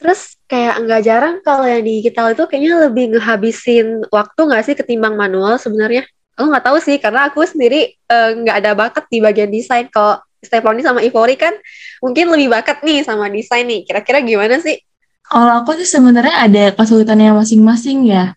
Terus 0.00 0.34
kayak 0.48 0.74
nggak 0.84 1.02
jarang 1.04 1.36
kalau 1.44 1.64
yang 1.64 1.84
digital 1.84 2.32
itu 2.32 2.44
kayaknya 2.48 2.88
lebih 2.88 3.16
ngehabisin 3.16 4.04
waktu 4.08 4.40
nggak 4.48 4.64
sih 4.64 4.74
ketimbang 4.76 5.16
manual 5.16 5.56
sebenarnya? 5.56 6.04
Aku 6.36 6.48
nggak 6.48 6.64
tahu 6.64 6.78
sih 6.80 6.96
karena 6.96 7.28
aku 7.28 7.44
sendiri 7.44 7.92
eh, 7.92 8.30
nggak 8.40 8.56
ada 8.64 8.70
bakat 8.72 9.04
di 9.12 9.18
bagian 9.20 9.52
desain. 9.52 9.88
Kalau 9.92 10.20
Stephanie 10.42 10.82
sama 10.82 11.04
Ivory 11.04 11.38
kan 11.38 11.54
mungkin 12.02 12.32
lebih 12.32 12.50
bakat 12.50 12.82
nih 12.82 13.06
sama 13.06 13.30
desain 13.30 13.68
nih. 13.68 13.86
Kira-kira 13.86 14.24
gimana 14.24 14.58
sih? 14.58 14.80
Kalau 15.22 15.62
aku 15.62 15.78
sih 15.78 15.88
sebenarnya 15.88 16.34
ada 16.44 16.64
kesulitannya 16.74 17.32
masing-masing 17.38 18.10
ya. 18.10 18.34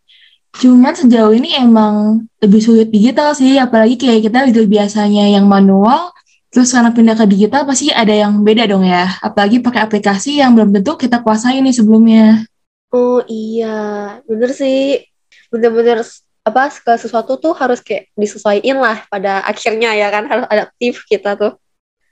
Cuman 0.55 0.95
sejauh 0.95 1.35
ini 1.35 1.51
emang 1.59 2.23
lebih 2.39 2.63
sulit 2.63 2.87
digital 2.87 3.35
sih, 3.35 3.59
apalagi 3.59 3.99
kayak 3.99 4.31
kita 4.31 4.47
itu 4.47 4.63
biasanya 4.63 5.27
yang 5.27 5.51
manual, 5.51 6.15
terus 6.47 6.71
karena 6.71 6.95
pindah 6.95 7.19
ke 7.19 7.25
digital 7.27 7.67
pasti 7.67 7.91
ada 7.91 8.15
yang 8.15 8.39
beda 8.39 8.63
dong 8.63 8.87
ya. 8.87 9.11
Apalagi 9.19 9.59
pakai 9.59 9.83
aplikasi 9.83 10.39
yang 10.39 10.55
belum 10.55 10.71
tentu 10.71 10.95
kita 10.95 11.19
kuasai 11.19 11.59
nih 11.59 11.75
sebelumnya. 11.75 12.47
Oh 12.95 13.19
iya, 13.27 14.15
bener 14.23 14.55
sih. 14.55 15.03
Bener-bener 15.51 16.07
apa 16.45 16.69
segala 16.69 17.01
sesuatu 17.01 17.41
tuh 17.41 17.57
harus 17.57 17.81
kayak 17.81 18.13
disesuaikan 18.13 18.77
lah 18.77 19.01
pada 19.09 19.41
akhirnya 19.49 19.97
ya 19.97 20.13
kan 20.13 20.29
harus 20.29 20.45
adaptif 20.45 21.01
kita 21.09 21.33
tuh. 21.33 21.57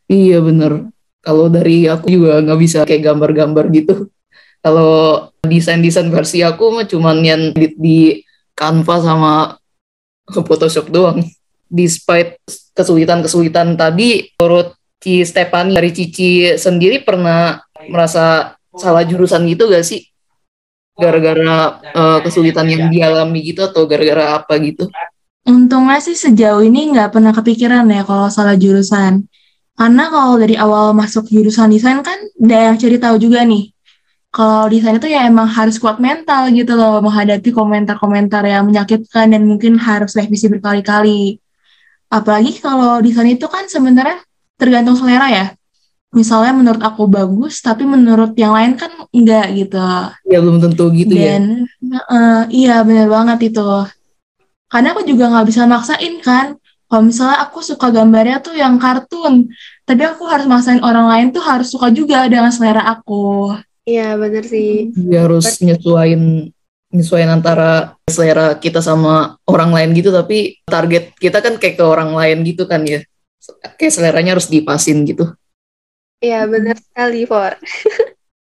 Iya 0.10 0.42
bener. 0.42 0.90
Kalau 1.24 1.48
dari 1.48 1.86
aku 1.86 2.10
juga 2.10 2.42
nggak 2.42 2.60
bisa 2.60 2.80
kayak 2.84 3.14
gambar-gambar 3.14 3.66
gitu. 3.72 4.10
Kalau 4.64 5.30
desain-desain 5.46 6.10
versi 6.10 6.42
aku 6.42 6.72
mah 6.74 6.88
cuman 6.90 7.22
yang 7.22 7.42
di, 7.54 7.68
di 7.78 8.00
Canva 8.58 8.96
sama 9.00 9.34
Photoshop 10.28 10.90
doang. 10.90 11.22
Despite 11.70 12.42
kesulitan-kesulitan 12.74 13.78
tadi, 13.78 14.34
menurut 14.40 14.78
Ci 15.04 15.26
Stefani 15.28 15.76
dari 15.76 15.92
Cici 15.92 16.56
sendiri 16.56 17.04
pernah 17.04 17.60
merasa 17.92 18.56
salah 18.78 19.04
jurusan 19.04 19.44
gitu 19.52 19.68
gak 19.68 19.84
sih? 19.84 20.13
Gara-gara 20.94 21.82
uh, 21.94 22.20
kesulitan 22.22 22.70
yang 22.70 22.90
dialami 22.94 23.42
gitu 23.42 23.66
atau 23.66 23.90
gara-gara 23.90 24.38
apa 24.38 24.54
gitu? 24.62 24.88
Untungnya 25.44 26.00
sih 26.00 26.16
sejauh 26.16 26.64
ini 26.64 26.94
nggak 26.94 27.18
pernah 27.18 27.36
kepikiran 27.36 27.84
ya 27.90 28.06
kalau 28.08 28.30
salah 28.30 28.56
jurusan. 28.56 29.26
Karena 29.74 30.06
kalau 30.08 30.38
dari 30.38 30.54
awal 30.54 30.94
masuk 30.94 31.26
jurusan 31.28 31.74
desain 31.74 32.00
kan 32.06 32.16
udah 32.38 32.60
yang 32.72 32.78
cari 32.78 32.98
tahu 33.02 33.18
juga 33.18 33.42
nih. 33.42 33.74
Kalau 34.34 34.66
desain 34.70 34.98
itu 34.98 35.10
ya 35.10 35.30
emang 35.30 35.46
harus 35.46 35.78
kuat 35.78 36.02
mental 36.02 36.50
gitu 36.54 36.74
loh 36.74 37.02
menghadapi 37.02 37.54
komentar-komentar 37.54 38.42
yang 38.46 38.66
menyakitkan 38.66 39.30
dan 39.30 39.46
mungkin 39.46 39.78
harus 39.78 40.14
revisi 40.14 40.50
berkali-kali. 40.50 41.38
Apalagi 42.10 42.62
kalau 42.62 43.02
desain 43.02 43.30
itu 43.34 43.46
kan 43.50 43.66
sebenarnya 43.66 44.22
tergantung 44.58 44.98
selera 44.98 45.30
ya. 45.30 45.46
Misalnya 46.14 46.54
menurut 46.54 46.82
aku 46.86 47.10
bagus, 47.10 47.58
tapi 47.66 47.90
menurut 47.90 48.38
yang 48.38 48.54
lain 48.54 48.78
kan 48.78 48.94
enggak 49.10 49.50
gitu. 49.58 49.82
Ya 50.30 50.38
belum 50.38 50.62
tentu 50.62 50.94
gitu 50.94 51.18
dan, 51.18 51.66
ya. 51.82 52.00
Uh, 52.06 52.42
iya 52.54 52.76
bener 52.86 53.10
banget 53.10 53.50
itu. 53.50 53.66
Karena 54.70 54.94
aku 54.94 55.02
juga 55.10 55.34
nggak 55.34 55.48
bisa 55.50 55.66
maksain 55.66 56.22
kan 56.22 56.54
kalau 56.86 57.10
misalnya 57.10 57.42
aku 57.42 57.66
suka 57.66 57.90
gambarnya 57.90 58.38
tuh 58.38 58.54
yang 58.54 58.78
kartun, 58.78 59.50
tapi 59.82 60.06
aku 60.06 60.30
harus 60.30 60.46
maksain 60.46 60.78
orang 60.86 61.10
lain 61.10 61.28
tuh 61.34 61.42
harus 61.42 61.74
suka 61.74 61.90
juga 61.90 62.30
dengan 62.30 62.54
selera 62.54 62.86
aku. 62.86 63.58
Iya 63.82 64.14
bener 64.14 64.46
sih. 64.46 64.94
Dia 64.94 65.26
harus 65.26 65.58
nyesuain 65.58 66.54
nyesuain 66.94 67.26
antara 67.34 67.98
selera 68.06 68.54
kita 68.62 68.86
sama 68.86 69.42
orang 69.50 69.74
lain 69.74 69.98
gitu, 69.98 70.14
tapi 70.14 70.62
target 70.70 71.18
kita 71.18 71.42
kan 71.42 71.58
kayak 71.58 71.82
ke 71.82 71.86
orang 71.86 72.14
lain 72.14 72.46
gitu 72.46 72.70
kan 72.70 72.86
ya. 72.86 73.02
Kayak 73.82 73.94
seleranya 73.98 74.38
harus 74.38 74.46
dipasin 74.46 75.02
gitu. 75.10 75.34
Iya 76.24 76.48
bener 76.48 76.80
sekali, 76.80 77.28
For. 77.28 77.52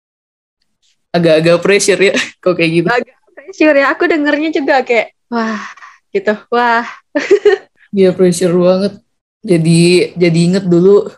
Agak-agak 1.17 1.57
pressure 1.65 1.97
ya, 1.97 2.13
kok 2.43 2.53
kayak 2.53 2.71
gitu. 2.77 2.88
Agak 2.88 3.17
pressure 3.33 3.75
ya, 3.75 3.85
aku 3.89 4.03
dengernya 4.05 4.50
juga 4.53 4.85
kayak, 4.85 5.17
wah 5.33 5.65
gitu, 6.13 6.38
wah. 6.53 6.85
Iya 7.91 8.15
pressure 8.15 8.55
banget. 8.55 9.03
Jadi 9.43 10.15
jadi 10.15 10.39
inget 10.47 10.63
dulu 10.63 11.11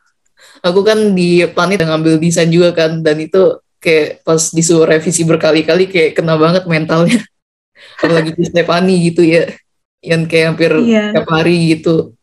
aku 0.66 0.82
kan 0.82 1.14
di 1.14 1.46
planet 1.46 1.86
ngambil 1.86 2.18
desain 2.18 2.50
juga 2.50 2.74
kan 2.74 3.06
dan 3.06 3.22
itu 3.22 3.62
kayak 3.78 4.26
pas 4.26 4.42
disuruh 4.50 4.90
revisi 4.90 5.22
berkali-kali 5.22 5.86
kayak 5.86 6.18
kena 6.18 6.34
banget 6.34 6.66
mentalnya. 6.66 7.22
Apalagi 8.02 8.34
di 8.34 8.42
Stefani 8.50 9.06
gitu 9.06 9.22
ya. 9.22 9.54
Yang 10.02 10.22
kayak 10.34 10.46
hampir 10.50 10.72
yeah. 10.82 11.14
tiap 11.14 11.30
hari 11.30 11.78
gitu. 11.78 12.18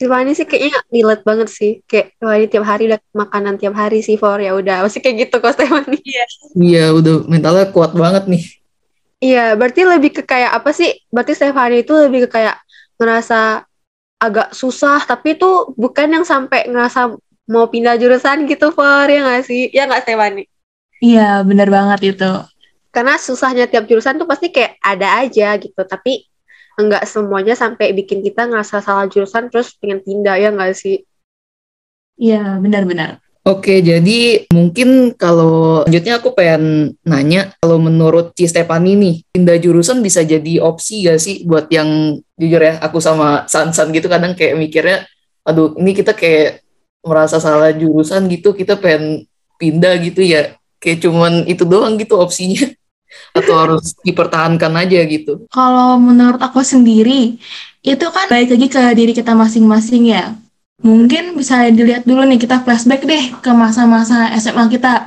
Stefani 0.00 0.32
sih 0.32 0.48
kayaknya 0.48 0.80
relate 0.88 1.24
banget 1.28 1.48
sih. 1.52 1.84
Kayak 1.84 2.16
wah 2.24 2.40
ini 2.40 2.48
tiap 2.48 2.64
hari 2.64 2.88
udah 2.88 3.00
makanan 3.12 3.60
tiap 3.60 3.76
hari 3.76 4.00
sih 4.00 4.16
for 4.16 4.40
ya 4.40 4.56
udah 4.56 4.80
masih 4.88 5.04
kayak 5.04 5.28
gitu 5.28 5.36
kok 5.44 5.52
Stefani. 5.60 6.00
Iya. 6.00 6.24
Iya 6.56 6.84
udah 6.96 7.14
mentalnya 7.28 7.68
kuat 7.68 7.92
banget 7.92 8.24
nih. 8.24 8.44
Iya, 9.20 9.52
berarti 9.52 9.84
lebih 9.84 10.16
ke 10.16 10.22
kayak 10.24 10.56
apa 10.56 10.72
sih? 10.72 11.04
Berarti 11.12 11.36
Stefani 11.36 11.84
itu 11.84 11.92
lebih 11.92 12.24
ke 12.24 12.40
kayak 12.40 12.56
ngerasa 12.96 13.68
agak 14.20 14.52
susah 14.52 15.00
tapi 15.08 15.32
itu 15.40 15.72
bukan 15.80 16.20
yang 16.20 16.24
sampai 16.28 16.68
ngerasa 16.68 17.16
mau 17.48 17.66
pindah 17.72 17.96
jurusan 17.96 18.44
gitu 18.44 18.68
for 18.68 19.08
ya 19.08 19.24
nggak 19.24 19.42
sih 19.48 19.72
ya 19.72 19.88
nggak 19.88 20.04
Stefani 20.04 20.44
iya 21.00 21.40
bener 21.40 21.72
banget 21.72 22.14
itu 22.14 22.30
karena 22.92 23.16
susahnya 23.16 23.64
tiap 23.64 23.88
jurusan 23.88 24.20
tuh 24.20 24.28
pasti 24.28 24.52
kayak 24.52 24.76
ada 24.84 25.24
aja 25.24 25.56
gitu 25.56 25.80
tapi 25.88 26.28
nggak 26.86 27.04
semuanya 27.04 27.54
sampai 27.56 27.92
bikin 27.92 28.24
kita 28.24 28.48
ngerasa 28.48 28.80
salah 28.80 29.06
jurusan 29.06 29.52
terus 29.52 29.76
pengen 29.76 30.00
pindah 30.00 30.36
ya 30.40 30.48
nggak 30.52 30.72
sih? 30.76 31.04
Iya 32.20 32.60
benar-benar 32.60 33.20
Oke, 33.40 33.80
jadi 33.80 34.44
mungkin 34.52 35.16
kalau 35.16 35.80
selanjutnya 35.88 36.20
aku 36.20 36.36
pengen 36.36 36.92
nanya, 37.08 37.56
kalau 37.56 37.80
menurut 37.80 38.36
Ci 38.36 38.44
Stefani 38.44 39.00
nih, 39.00 39.16
pindah 39.32 39.56
jurusan 39.56 40.04
bisa 40.04 40.20
jadi 40.20 40.60
opsi 40.60 41.08
gak 41.08 41.16
sih? 41.16 41.48
Buat 41.48 41.72
yang 41.72 42.20
jujur 42.36 42.60
ya, 42.60 42.76
aku 42.84 43.00
sama 43.00 43.48
San-San 43.48 43.96
gitu 43.96 44.12
kadang 44.12 44.36
kayak 44.36 44.60
mikirnya, 44.60 45.08
aduh 45.40 45.72
ini 45.80 45.96
kita 45.96 46.12
kayak 46.12 46.60
merasa 47.00 47.40
salah 47.40 47.72
jurusan 47.72 48.28
gitu, 48.28 48.52
kita 48.52 48.76
pengen 48.76 49.24
pindah 49.56 49.96
gitu 50.04 50.20
ya, 50.20 50.60
kayak 50.76 51.00
cuman 51.00 51.48
itu 51.48 51.64
doang 51.64 51.96
gitu 51.96 52.20
opsinya. 52.20 52.68
Atau 53.34 53.54
harus 53.58 53.94
dipertahankan 54.02 54.72
aja 54.74 55.00
gitu. 55.06 55.46
Kalau 55.50 55.98
menurut 55.98 56.38
aku 56.38 56.62
sendiri, 56.62 57.38
itu 57.82 58.06
kan 58.10 58.26
baik 58.28 58.54
lagi 58.54 58.66
ke 58.70 58.82
diri 58.94 59.12
kita 59.16 59.32
masing-masing 59.32 60.12
ya 60.12 60.36
Mungkin 60.80 61.36
bisa 61.36 61.68
dilihat 61.68 62.08
dulu 62.08 62.24
nih 62.24 62.40
kita 62.40 62.64
flashback 62.64 63.04
deh 63.04 63.24
ke 63.44 63.50
masa-masa 63.52 64.32
SMA 64.40 64.64
kita. 64.72 65.04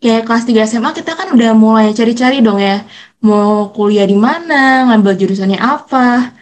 Kayak 0.00 0.24
kelas 0.24 0.44
3 0.48 0.64
SMA 0.64 0.90
kita 0.96 1.12
kan 1.12 1.28
udah 1.36 1.52
mulai 1.52 1.92
cari-cari 1.92 2.40
dong 2.40 2.56
ya. 2.56 2.80
Mau 3.20 3.68
kuliah 3.76 4.08
di 4.08 4.16
mana, 4.16 4.88
ngambil 4.88 5.12
jurusannya 5.20 5.60
apa. 5.60 6.32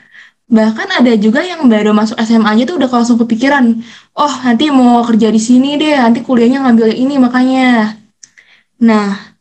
Bahkan 0.47 0.89
ada 1.03 1.13
juga 1.19 1.43
yang 1.43 1.67
baru 1.67 1.91
masuk 1.91 2.15
SMA 2.23 2.55
aja 2.55 2.63
tuh 2.71 2.79
udah 2.79 2.89
langsung 2.89 3.19
kepikiran, 3.21 3.83
oh 4.17 4.35
nanti 4.47 4.71
mau 4.73 5.05
kerja 5.05 5.29
di 5.29 5.41
sini 5.43 5.77
deh, 5.77 5.99
nanti 5.99 6.25
kuliahnya 6.25 6.65
ngambil 6.65 6.89
ini 6.95 7.15
makanya. 7.21 7.99
Nah, 8.81 9.38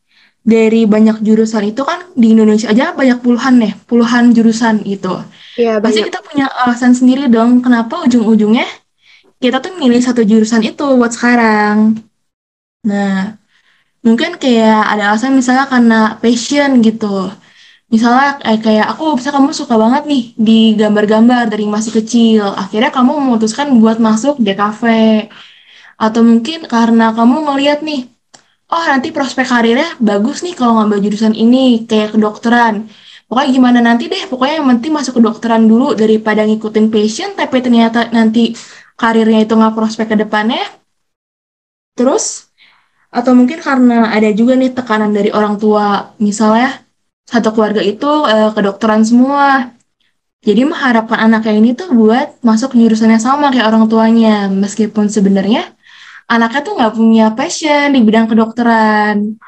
dari 0.48 0.88
banyak 0.88 1.20
jurusan 1.28 1.76
itu 1.76 1.84
kan 1.84 2.00
di 2.16 2.32
Indonesia 2.32 2.72
aja 2.72 2.96
banyak 2.96 3.20
puluhan 3.20 3.60
nih, 3.60 3.74
puluhan 3.84 4.32
jurusan 4.32 4.80
itu. 4.88 5.12
Iya, 5.60 5.84
Pasti 5.84 6.00
kita 6.08 6.24
punya 6.24 6.48
alasan 6.64 6.96
sendiri 6.96 7.28
dong, 7.28 7.60
kenapa 7.60 8.08
ujung-ujungnya 8.08 8.64
kita 9.44 9.60
tuh 9.60 9.76
milih 9.76 10.00
satu 10.00 10.24
jurusan 10.24 10.64
itu 10.64 10.86
buat 10.96 11.12
sekarang. 11.12 12.00
Nah, 12.88 13.36
mungkin 14.06 14.40
kayak 14.40 14.80
ada 14.94 15.04
alasan 15.12 15.36
misalnya 15.36 15.68
karena 15.68 16.00
passion 16.24 16.80
gitu. 16.80 17.28
Misalnya 17.92 18.40
eh, 18.48 18.60
kayak 18.60 18.88
aku 18.96 19.16
bisa 19.20 19.30
kamu 19.36 19.52
suka 19.56 19.76
banget 19.80 20.04
nih 20.12 20.24
di 20.48 20.60
gambar-gambar 20.80 21.52
dari 21.52 21.66
masih 21.68 21.92
kecil. 22.00 22.44
Akhirnya 22.56 22.92
kamu 22.92 23.12
memutuskan 23.20 23.68
buat 23.80 23.98
masuk 24.00 24.40
DKV. 24.40 24.84
Atau 25.98 26.22
mungkin 26.22 26.60
karena 26.70 27.12
kamu 27.18 27.36
ngeliat 27.48 27.80
nih, 27.82 28.06
oh 28.68 28.84
nanti 28.84 29.16
prospek 29.16 29.48
karirnya 29.48 29.96
bagus 30.00 30.44
nih 30.44 30.54
kalau 30.60 30.80
ngambil 30.80 31.00
jurusan 31.08 31.34
ini, 31.36 31.88
kayak 31.88 32.16
kedokteran. 32.16 32.92
Pokoknya 33.28 33.50
gimana 33.52 33.80
nanti 33.84 34.08
deh, 34.08 34.24
pokoknya 34.32 34.64
yang 34.64 34.68
penting 34.76 34.92
masuk 34.96 35.20
kedokteran 35.20 35.68
dulu 35.68 35.92
daripada 35.96 36.48
ngikutin 36.48 36.88
passion, 36.88 37.30
tapi 37.36 37.60
ternyata 37.60 38.08
nanti 38.16 38.56
karirnya 38.96 39.44
itu 39.44 39.54
nggak 39.56 39.76
prospek 39.76 40.16
ke 40.16 40.16
depannya. 40.24 40.64
Terus, 42.00 42.48
atau 43.12 43.36
mungkin 43.36 43.60
karena 43.60 44.16
ada 44.16 44.32
juga 44.32 44.56
nih 44.56 44.72
tekanan 44.72 45.12
dari 45.12 45.32
orang 45.36 45.60
tua, 45.60 46.16
misalnya 46.24 46.88
satu 47.28 47.52
keluarga 47.52 47.84
itu 47.84 48.08
uh, 48.08 48.56
kedokteran 48.56 49.04
semua. 49.04 49.76
Jadi 50.48 50.64
mengharapkan 50.64 51.20
anaknya 51.28 51.54
ini 51.60 51.70
tuh 51.76 51.92
buat 51.92 52.40
masuk 52.40 52.72
jurusannya 52.80 53.20
sama 53.20 53.52
kayak 53.52 53.68
orang 53.68 53.92
tuanya, 53.92 54.48
meskipun 54.48 55.12
sebenarnya 55.12 55.76
anaknya 56.28 56.62
tuh 56.64 56.74
nggak 56.78 56.94
punya 56.94 57.26
passion 57.34 57.96
di 57.96 58.00
bidang 58.04 58.28
kedokteran. 58.28 59.40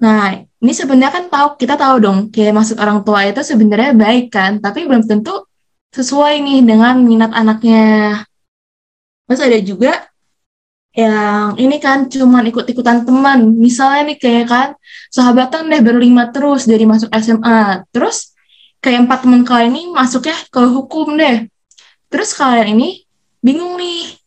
Nah, 0.00 0.20
ini 0.60 0.72
sebenarnya 0.72 1.12
kan 1.12 1.24
tahu 1.28 1.48
kita 1.60 1.74
tahu 1.76 1.96
dong, 2.00 2.18
kayak 2.32 2.56
maksud 2.56 2.76
orang 2.80 3.00
tua 3.04 3.24
itu 3.28 3.40
sebenarnya 3.40 3.92
baik 3.96 4.32
kan, 4.32 4.60
tapi 4.60 4.84
belum 4.88 5.04
tentu 5.04 5.44
sesuai 5.92 6.40
nih 6.40 6.60
dengan 6.64 7.00
minat 7.00 7.32
anaknya. 7.32 8.20
Terus 9.26 9.40
ada 9.40 9.58
juga 9.60 9.92
yang 10.90 11.54
ini 11.54 11.78
kan 11.78 12.10
cuman 12.10 12.50
ikut-ikutan 12.50 13.06
teman. 13.06 13.56
Misalnya 13.56 14.12
nih 14.12 14.18
kayak 14.18 14.46
kan 14.50 14.68
sahabatan 15.08 15.70
deh 15.70 15.82
berlima 15.82 16.28
terus 16.34 16.66
dari 16.66 16.84
masuk 16.86 17.08
SMA. 17.14 17.86
Terus 17.94 18.34
kayak 18.82 19.06
empat 19.06 19.18
teman 19.24 19.42
kalian 19.46 19.72
ini 19.74 19.82
masuknya 19.94 20.36
ke 20.50 20.62
hukum 20.66 21.14
deh. 21.14 21.46
Terus 22.10 22.34
kalian 22.34 22.74
ini 22.74 23.06
bingung 23.40 23.78
nih 23.78 24.19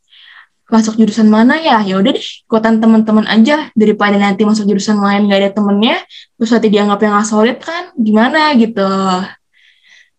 masuk 0.73 0.97
jurusan 0.97 1.29
mana 1.29 1.61
ya? 1.61 1.85
Ya 1.85 2.01
udah 2.01 2.11
deh 2.17 2.25
ikutan 2.49 2.81
teman-teman 2.81 3.29
aja. 3.29 3.69
Daripada 3.77 4.17
nanti 4.17 4.41
masuk 4.41 4.65
jurusan 4.65 4.97
lain 4.97 5.29
gak 5.29 5.39
ada 5.45 5.51
temennya 5.53 5.97
terus 6.33 6.49
nanti 6.49 6.67
dianggap 6.73 6.99
yang 7.05 7.13
nggak 7.13 7.29
solid 7.29 7.57
kan? 7.61 7.83
Gimana 7.93 8.57
gitu. 8.57 8.89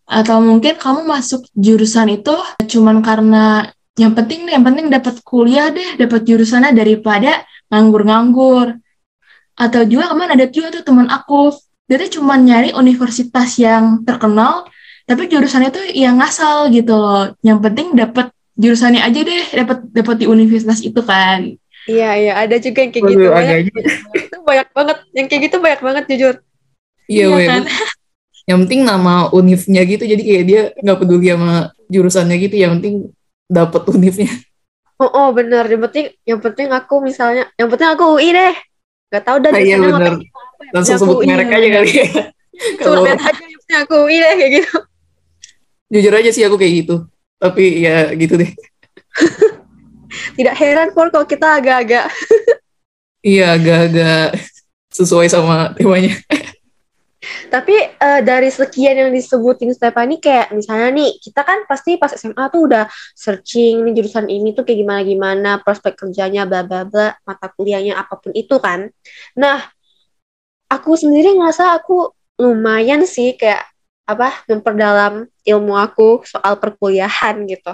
Atau 0.07 0.37
mungkin 0.39 0.79
kamu 0.79 1.03
masuk 1.03 1.51
jurusan 1.51 2.07
itu 2.15 2.35
cuman 2.71 3.03
karena 3.03 3.67
yang 3.99 4.15
penting 4.15 4.47
yang 4.47 4.63
penting 4.63 4.87
dapat 4.87 5.19
kuliah 5.27 5.71
deh 5.71 5.99
dapat 5.99 6.23
jurusannya 6.23 6.71
daripada 6.71 7.43
nganggur-nganggur. 7.67 8.79
Atau 9.59 9.81
juga 9.87 10.15
kemarin 10.15 10.39
ada 10.39 10.47
juga 10.47 10.79
tuh 10.79 10.83
teman 10.87 11.11
aku. 11.11 11.51
Dia 11.85 12.01
tuh 12.01 12.19
cuma 12.19 12.39
nyari 12.39 12.71
universitas 12.73 13.59
yang 13.61 14.01
terkenal 14.07 14.65
tapi 15.05 15.29
jurusannya 15.29 15.69
tuh 15.69 15.85
yang 15.93 16.17
ngasal 16.17 16.73
gitu 16.73 16.97
loh. 16.97 17.35
Yang 17.45 17.59
penting 17.69 17.87
dapat 17.93 18.33
jurusannya 18.55 19.01
aja 19.03 19.19
deh 19.21 19.43
dapat 19.53 19.77
dapat 19.91 20.15
di 20.19 20.25
universitas 20.25 20.79
itu 20.79 20.99
kan 20.99 21.55
Iya 21.85 22.09
iya 22.17 22.33
ada 22.33 22.57
juga 22.57 22.81
yang 22.81 22.91
kayak 22.97 23.05
gitu 23.13 23.21
Waduh, 23.21 23.33
banyak, 23.37 23.55
agaknya. 23.61 23.81
itu 24.17 24.37
banyak 24.41 24.67
banget 24.73 24.97
yang 25.13 25.25
kayak 25.29 25.41
gitu 25.45 25.57
banyak 25.61 25.81
banget 25.85 26.03
jujur. 26.09 26.35
Iya, 27.05 27.25
Iya 27.29 27.45
kan? 27.45 27.63
Yang 28.49 28.57
penting 28.65 28.81
nama 28.85 29.13
univnya 29.29 29.81
gitu, 29.85 30.03
jadi 30.05 30.21
kayak 30.21 30.43
dia 30.45 30.61
nggak 30.77 30.97
peduli 31.01 31.33
sama 31.33 31.73
jurusannya 31.89 32.35
gitu, 32.41 32.55
yang 32.57 32.77
penting 32.77 33.09
dapet 33.45 33.81
univnya. 33.89 34.29
Oh, 34.97 35.09
oh 35.09 35.29
bener 35.29 35.65
yang 35.65 35.81
penting 35.85 36.05
yang 36.25 36.39
penting 36.41 36.69
aku 36.69 37.01
misalnya 37.01 37.49
yang 37.57 37.69
penting 37.69 37.89
aku 37.89 38.17
UI 38.17 38.33
deh. 38.33 38.53
Gak 39.09 39.21
tahu 39.21 39.37
dah 39.45 39.51
Ah, 39.53 39.61
iya, 39.61 39.77
bener. 39.77 40.13
ya. 40.17 40.73
Langsung 40.73 40.97
sebut 40.97 41.21
UI, 41.21 41.29
merek 41.29 41.49
ya. 41.49 41.57
aja 41.57 41.67
kali 41.69 41.91
ya. 41.93 42.05
Sebut 42.81 42.81
Kalau 42.81 43.01
merek 43.05 43.21
aja 43.29 43.41
yang 43.45 43.59
penting 43.61 43.77
aku 43.81 43.95
UI 44.09 44.17
deh 44.17 44.33
kayak 44.37 44.51
gitu. 44.57 44.75
jujur 45.85 46.13
aja 46.17 46.29
sih 46.33 46.43
aku 46.45 46.55
kayak 46.57 46.73
gitu. 46.81 46.95
Tapi 47.39 47.83
ya 47.83 48.11
gitu 48.15 48.39
deh. 48.39 48.51
Tidak 50.39 50.55
heran 50.55 50.95
Por 50.95 51.11
kalau 51.11 51.27
kita 51.27 51.59
agak-agak 51.59 52.07
Iya, 53.25 53.57
agak-agak 53.57 54.37
sesuai 54.93 55.27
sama 55.33 55.73
temanya. 55.73 56.13
Tapi 57.49 57.73
eh, 57.97 58.21
dari 58.21 58.53
sekian 58.53 59.01
yang 59.01 59.09
disebutin 59.09 59.73
Stephanie 59.73 60.21
kayak 60.21 60.53
misalnya 60.53 60.93
nih 60.93 61.17
kita 61.17 61.41
kan 61.41 61.65
pasti 61.65 61.97
pas 61.97 62.13
SMA 62.13 62.53
tuh 62.53 62.69
udah 62.69 62.85
searching 63.17 63.81
nih 63.81 63.97
jurusan 63.97 64.29
ini 64.29 64.53
tuh 64.53 64.61
kayak 64.61 64.85
gimana 64.85 65.01
gimana 65.01 65.51
prospek 65.65 65.97
kerjanya 65.97 66.45
bla 66.45 66.61
bla 66.61 66.85
bla 66.85 67.17
mata 67.25 67.49
kuliahnya 67.49 67.97
apa 67.97 68.21
pun 68.21 68.29
itu 68.37 68.61
kan. 68.61 68.93
Nah 69.41 69.57
aku 70.69 70.93
sendiri 70.93 71.33
ngerasa 71.33 71.81
aku 71.81 72.13
lumayan 72.37 73.09
sih 73.09 73.33
kayak 73.33 73.65
apa 74.05 74.45
memperdalam 74.45 75.25
ilmu 75.41 75.73
aku 75.73 76.21
soal 76.25 76.61
perkuliahan 76.61 77.41
gitu. 77.49 77.73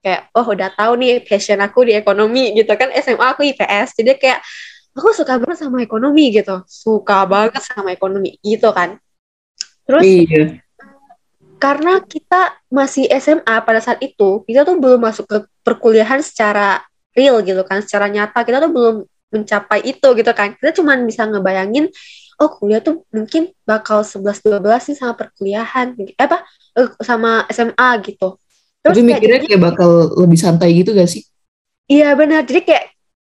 Kayak 0.00 0.32
oh 0.36 0.44
udah 0.44 0.68
tahu 0.76 0.92
nih 1.00 1.24
passion 1.24 1.60
aku 1.60 1.88
di 1.88 1.96
ekonomi 1.96 2.52
gitu 2.56 2.72
kan. 2.76 2.92
SMA 3.00 3.26
aku 3.32 3.44
IPS 3.48 3.96
jadi 4.00 4.16
kayak 4.16 4.40
aku 4.96 5.12
suka 5.16 5.40
banget 5.40 5.58
sama 5.64 5.80
ekonomi 5.80 6.32
gitu. 6.36 6.60
Suka 6.68 7.24
banget 7.24 7.64
sama 7.64 7.92
ekonomi 7.92 8.36
gitu 8.44 8.68
kan. 8.72 9.00
Terus 9.88 10.04
Iya. 10.04 10.60
karena 11.60 12.00
kita 12.00 12.56
masih 12.72 13.04
SMA 13.20 13.60
pada 13.60 13.84
saat 13.84 14.00
itu 14.00 14.40
kita 14.48 14.64
tuh 14.64 14.80
belum 14.80 15.00
masuk 15.04 15.28
ke 15.28 15.38
perkuliahan 15.60 16.24
secara 16.24 16.80
real 17.12 17.40
gitu 17.44 17.60
kan 17.64 17.84
secara 17.84 18.08
nyata. 18.08 18.44
Kita 18.44 18.60
tuh 18.64 18.72
belum 18.72 18.96
mencapai 19.30 19.84
itu 19.84 20.08
gitu 20.16 20.32
kan. 20.32 20.56
Kita 20.56 20.72
cuma 20.76 20.96
bisa 21.04 21.28
ngebayangin 21.28 21.88
oh 22.40 22.50
kuliah 22.56 22.80
tuh 22.80 23.04
mungkin 23.12 23.52
bakal 23.68 24.00
11-12 24.00 24.90
sih 24.90 24.96
sama 24.96 25.12
perkuliahan 25.14 25.92
eh, 26.00 26.16
apa 26.16 26.42
eh, 26.74 26.88
sama 27.04 27.44
SMA 27.52 27.88
gitu 28.08 28.40
terus 28.80 28.96
Tapi 28.96 29.04
kayak 29.04 29.20
mikirnya 29.20 29.38
jadinya- 29.44 29.48
kayak 29.52 29.62
bakal 29.76 29.90
lebih 30.24 30.38
santai 30.40 30.70
gitu 30.72 30.96
gak 30.96 31.10
sih? 31.12 31.22
Iya 31.90 32.16
benar. 32.16 32.46
Jadi 32.48 32.60
kayak 32.64 32.84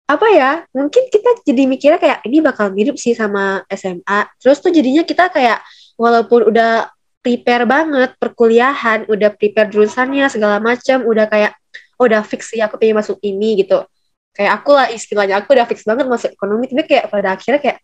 apa 0.09 0.27
ya? 0.33 0.51
Mungkin 0.73 1.03
kita 1.13 1.29
jadi 1.45 1.63
mikirnya 1.69 1.99
kayak 2.01 2.19
ini 2.25 2.41
bakal 2.41 2.71
mirip 2.73 2.95
sih 2.97 3.13
sama 3.13 3.61
SMA. 3.69 4.33
Terus 4.41 4.57
tuh 4.63 4.71
jadinya 4.73 5.05
kita 5.05 5.29
kayak 5.29 5.61
walaupun 5.99 6.49
udah 6.49 6.89
prepare 7.21 7.69
banget 7.69 8.17
perkuliahan, 8.17 9.05
udah 9.05 9.29
prepare 9.35 9.69
jurusannya 9.69 10.25
segala 10.31 10.57
macam, 10.57 11.05
udah 11.05 11.29
kayak 11.29 11.53
oh, 12.01 12.09
udah 12.09 12.25
fix 12.25 12.49
sih 12.49 12.59
aku 12.63 12.81
pengen 12.81 12.97
masuk 12.97 13.21
ini 13.21 13.61
gitu. 13.61 13.85
Kayak 14.33 14.63
aku 14.63 14.73
lah 14.73 14.89
istilahnya 14.89 15.37
aku 15.43 15.53
udah 15.53 15.69
fix 15.69 15.85
banget 15.85 16.09
masuk 16.09 16.33
ekonomi, 16.33 16.65
tapi 16.65 16.83
kayak 16.89 17.13
pada 17.13 17.37
akhirnya 17.37 17.61
kayak 17.61 17.77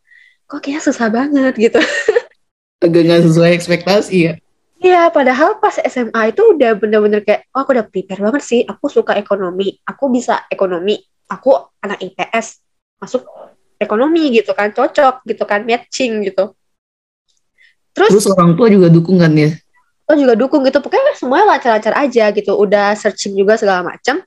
kok 0.50 0.60
kayaknya 0.66 0.82
susah 0.82 1.08
banget 1.14 1.54
gitu. 1.56 1.78
Agak 2.84 3.02
nggak 3.06 3.22
sesuai 3.30 3.52
ekspektasi 3.54 4.18
ya. 4.18 4.34
Iya, 4.80 5.12
padahal 5.12 5.60
pas 5.60 5.76
SMA 5.76 6.32
itu 6.32 6.56
udah 6.56 6.72
bener-bener 6.80 7.20
kayak, 7.22 7.52
oh 7.52 7.68
aku 7.68 7.76
udah 7.76 7.86
prepare 7.86 8.24
banget 8.24 8.42
sih, 8.48 8.62
aku 8.64 8.88
suka 8.88 9.20
ekonomi, 9.20 9.76
aku 9.84 10.08
bisa 10.08 10.48
ekonomi, 10.48 10.96
aku 11.28 11.52
anak 11.84 12.00
IPS, 12.00 12.64
masuk 12.96 13.28
ekonomi 13.76 14.32
gitu 14.32 14.56
kan, 14.56 14.72
cocok 14.72 15.28
gitu 15.28 15.44
kan, 15.44 15.68
matching 15.68 16.24
gitu. 16.24 16.56
Terus, 17.92 18.16
Terus 18.16 18.32
orang 18.32 18.56
tua 18.56 18.72
juga 18.72 18.88
dukung 18.88 19.20
kan 19.20 19.36
ya? 19.36 19.52
lo 20.10 20.18
juga 20.18 20.34
dukung 20.34 20.66
gitu, 20.66 20.82
pokoknya 20.82 21.14
semuanya 21.14 21.46
lancar-lancar 21.54 21.94
aja 21.94 22.34
gitu, 22.34 22.58
udah 22.58 22.98
searching 22.98 23.38
juga 23.38 23.62
segala 23.62 23.86
macam. 23.94 24.18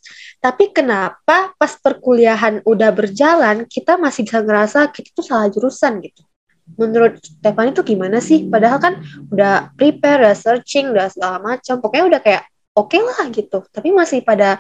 Tapi 0.43 0.75
kenapa 0.75 1.55
pas 1.55 1.73
perkuliahan 1.79 2.67
udah 2.67 2.91
berjalan, 2.91 3.63
kita 3.71 3.95
masih 3.95 4.27
bisa 4.27 4.43
ngerasa 4.43 4.91
kita 4.91 5.15
tuh 5.15 5.23
salah 5.23 5.47
jurusan 5.47 6.03
gitu. 6.03 6.27
Menurut 6.75 7.23
Stefani 7.23 7.71
tuh 7.71 7.87
gimana 7.87 8.19
sih? 8.19 8.51
Padahal 8.51 8.83
kan 8.83 8.95
udah 9.31 9.71
prepare, 9.79 10.27
udah 10.27 10.35
searching, 10.35 10.91
udah 10.91 11.15
segala 11.15 11.39
macam. 11.39 11.79
Pokoknya 11.79 12.19
udah 12.19 12.21
kayak 12.27 12.43
oke 12.75 12.99
lah 12.99 13.23
gitu. 13.31 13.63
Tapi 13.71 13.95
masih 13.95 14.27
pada 14.27 14.59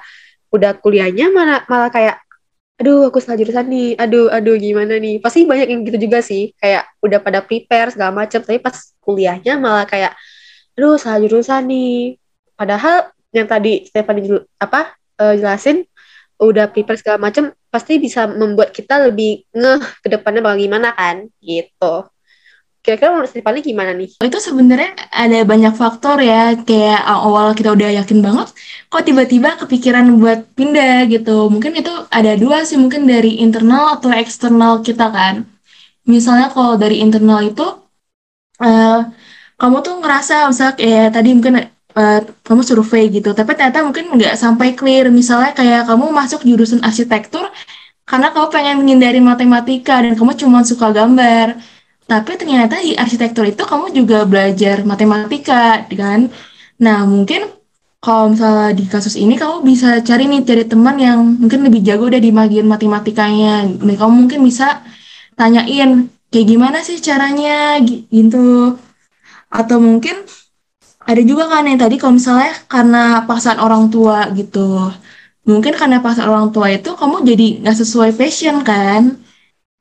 udah 0.54 0.78
kuliahnya 0.78 1.34
malah 1.34 1.66
malah 1.66 1.90
kayak 1.90 2.22
aduh 2.78 3.10
aku 3.10 3.18
salah 3.18 3.42
jurusan 3.42 3.66
nih. 3.66 3.98
Aduh, 3.98 4.30
aduh 4.30 4.54
gimana 4.62 5.02
nih? 5.02 5.18
Pasti 5.18 5.42
banyak 5.50 5.66
yang 5.66 5.82
gitu 5.82 5.98
juga 5.98 6.22
sih. 6.22 6.54
Kayak 6.62 6.94
udah 7.02 7.18
pada 7.18 7.42
prepare 7.42 7.90
segala 7.90 8.22
macam, 8.22 8.38
tapi 8.38 8.62
pas 8.62 8.94
kuliahnya 9.02 9.58
malah 9.58 9.82
kayak 9.90 10.14
aduh 10.78 10.94
salah 10.94 11.18
jurusan 11.26 11.66
nih. 11.66 12.22
Padahal 12.54 13.10
yang 13.34 13.50
tadi 13.50 13.90
Stefani 13.90 14.30
apa 14.62 15.01
eh, 15.18 15.34
jelasin 15.40 15.84
udah 16.42 16.70
prepare 16.72 16.98
segala 16.98 17.18
macam 17.22 17.54
pasti 17.70 18.02
bisa 18.02 18.26
membuat 18.26 18.74
kita 18.74 18.98
lebih 18.98 19.46
ngeh 19.54 19.82
ke 20.02 20.08
depannya 20.10 20.42
bakal 20.42 20.58
kan 20.92 21.16
gitu. 21.38 21.94
Kira-kira 22.82 23.14
menurut 23.14 23.30
Stefani 23.30 23.62
gimana 23.62 23.94
nih? 23.94 24.10
itu 24.18 24.38
sebenarnya 24.42 24.90
ada 25.14 25.38
banyak 25.46 25.74
faktor 25.78 26.18
ya 26.18 26.58
kayak 26.66 26.98
awal 27.06 27.54
kita 27.54 27.70
udah 27.78 27.94
yakin 28.02 28.18
banget 28.18 28.50
kok 28.90 29.06
tiba-tiba 29.06 29.54
kepikiran 29.54 30.18
buat 30.18 30.50
pindah 30.58 31.06
gitu 31.06 31.46
mungkin 31.46 31.78
itu 31.78 31.94
ada 32.10 32.34
dua 32.34 32.66
sih 32.66 32.74
mungkin 32.74 33.06
dari 33.06 33.38
internal 33.38 33.94
atau 34.02 34.10
eksternal 34.10 34.82
kita 34.82 35.14
kan 35.14 35.46
misalnya 36.10 36.50
kalau 36.50 36.74
dari 36.74 36.98
internal 36.98 37.38
itu 37.46 37.62
eh, 38.62 38.98
kamu 39.60 39.76
tuh 39.86 39.94
ngerasa 40.02 40.50
misalnya 40.50 40.74
kayak 40.74 41.08
tadi 41.14 41.28
mungkin 41.38 41.54
eh, 42.00 42.20
kamu 42.46 42.62
survei 42.64 43.04
gitu 43.12 43.30
tapi 43.38 43.50
ternyata 43.58 43.80
mungkin 43.86 44.04
nggak 44.16 44.34
sampai 44.38 44.68
clear 44.78 45.08
misalnya 45.12 45.52
kayak 45.58 45.82
kamu 45.88 46.06
masuk 46.12 46.40
jurusan 46.48 46.80
arsitektur 46.84 47.46
karena 48.08 48.28
kamu 48.34 48.46
pengen 48.54 48.76
menghindari 48.82 49.20
matematika 49.22 50.02
dan 50.04 50.12
kamu 50.18 50.32
cuma 50.40 50.60
suka 50.66 50.90
gambar 50.92 51.56
tapi 52.10 52.32
ternyata 52.36 52.76
di 52.82 52.92
arsitektur 52.98 53.44
itu 53.48 53.62
kamu 53.64 53.94
juga 53.96 54.28
belajar 54.28 54.84
matematika, 54.84 55.86
kan? 55.96 56.28
Nah, 56.82 57.08
mungkin 57.08 57.48
kalau 58.02 58.34
misalnya 58.34 58.74
di 58.76 58.84
kasus 58.90 59.14
ini 59.16 59.38
kamu 59.38 59.62
bisa 59.64 60.02
cari 60.02 60.26
nih 60.28 60.42
cari 60.44 60.64
teman 60.68 60.96
yang 60.98 61.18
mungkin 61.40 61.62
lebih 61.64 61.80
jago 61.86 62.10
udah 62.10 62.20
di 62.20 62.30
bagian 62.34 62.66
matematikanya. 62.68 63.64
Nah, 63.80 63.96
kamu 63.96 64.12
mungkin 64.26 64.40
bisa 64.44 64.82
tanyain 65.38 66.10
kayak 66.28 66.46
gimana 66.52 66.78
sih 66.84 66.98
caranya 67.00 67.78
gi- 67.80 68.04
gitu. 68.10 68.76
Atau 69.52 69.78
mungkin 69.78 70.24
ada 71.12 71.22
juga 71.30 71.44
kan 71.52 71.62
yang 71.68 71.80
tadi 71.80 71.94
kalau 72.00 72.14
misalnya 72.16 72.52
karena 72.66 73.24
paksaan 73.28 73.58
orang 73.60 73.84
tua 73.92 74.28
gitu. 74.32 74.90
Mungkin 75.48 75.74
karena 75.74 75.98
paksaan 76.04 76.30
orang 76.30 76.48
tua 76.54 76.70
itu 76.70 76.90
kamu 76.94 77.16
jadi 77.26 77.46
nggak 77.62 77.76
sesuai 77.82 78.10
passion 78.16 78.62
kan. 78.62 79.18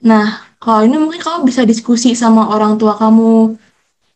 Nah, 0.01 0.27
kalau 0.61 0.81
ini 0.85 0.97
mungkin 0.97 1.21
kamu 1.21 1.39
bisa 1.49 1.61
diskusi 1.65 2.13
sama 2.17 2.49
orang 2.55 2.75
tua 2.81 2.97
kamu. 2.97 3.55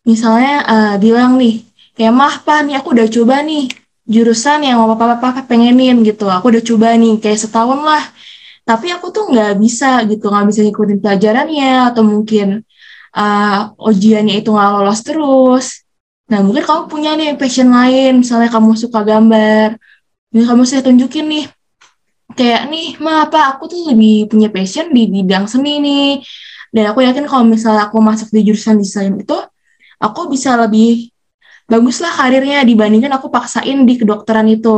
Misalnya 0.06 0.54
eh, 0.66 0.94
bilang 1.02 1.38
nih, 1.40 1.62
kayak 1.96 2.14
mah 2.14 2.34
pak 2.46 2.58
nih 2.66 2.74
aku 2.78 2.88
udah 2.94 3.08
coba 3.10 3.34
nih 3.42 3.64
jurusan 4.06 4.62
yang 4.66 4.78
papa 4.94 5.18
papa 5.18 5.42
pengenin 5.50 6.02
gitu. 6.06 6.26
Aku 6.30 6.50
udah 6.52 6.62
coba 6.62 6.94
nih 6.98 7.18
kayak 7.22 7.38
setahun 7.42 7.80
lah. 7.82 8.04
Tapi 8.66 8.86
aku 8.94 9.14
tuh 9.14 9.30
nggak 9.30 9.52
bisa 9.62 10.02
gitu, 10.10 10.26
nggak 10.30 10.46
bisa 10.50 10.60
ngikutin 10.66 10.98
pelajarannya 11.02 11.72
atau 11.94 12.02
mungkin 12.02 12.46
eh, 13.14 13.58
ujiannya 13.78 14.34
itu 14.42 14.48
nggak 14.54 14.70
lolos 14.74 15.00
terus. 15.06 15.85
Nah 16.26 16.42
mungkin 16.42 16.66
kamu 16.66 16.82
punya 16.90 17.14
nih 17.14 17.38
passion 17.38 17.70
lain, 17.70 18.26
misalnya 18.26 18.50
kamu 18.50 18.74
suka 18.74 19.06
gambar. 19.06 19.78
Ini 20.34 20.42
kamu 20.42 20.62
saya 20.66 20.82
tunjukin 20.82 21.26
nih, 21.30 21.44
kayak 22.34 22.66
nih, 22.66 22.98
ma 22.98 23.30
apa 23.30 23.54
aku 23.54 23.70
tuh 23.70 23.94
lebih 23.94 24.26
punya 24.26 24.50
passion 24.50 24.90
di 24.90 25.06
bidang 25.06 25.46
seni 25.46 25.78
nih. 25.78 26.10
Dan 26.74 26.90
aku 26.90 27.06
yakin 27.06 27.30
kalau 27.30 27.46
misalnya 27.46 27.86
aku 27.88 28.02
masuk 28.02 28.28
di 28.34 28.42
jurusan 28.42 28.82
desain 28.82 29.14
itu, 29.14 29.38
aku 30.02 30.26
bisa 30.26 30.58
lebih 30.58 31.14
bagus 31.70 32.02
lah 32.02 32.10
karirnya 32.14 32.66
dibandingkan 32.66 33.14
aku 33.16 33.30
paksain 33.30 33.86
di 33.86 33.94
kedokteran 33.94 34.50
itu. 34.50 34.74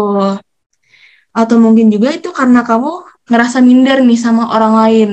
Atau 1.32 1.56
mungkin 1.56 1.88
juga 1.88 2.12
itu 2.12 2.28
karena 2.28 2.61
kamu 2.61 3.24
ngerasa 3.28 3.64
minder 3.64 4.04
nih 4.04 4.20
sama 4.20 4.52
orang 4.52 4.74
lain. 4.84 5.08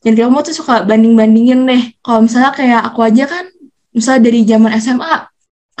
Dan 0.00 0.12
kamu 0.16 0.44
tuh 0.44 0.54
suka 0.56 0.84
banding-bandingin 0.84 1.60
deh. 1.64 1.82
Kalau 2.04 2.24
misalnya 2.24 2.52
kayak 2.52 2.80
aku 2.88 3.00
aja 3.04 3.24
kan, 3.28 3.44
misalnya 3.92 4.28
dari 4.28 4.40
zaman 4.48 4.70
SMA, 4.80 5.29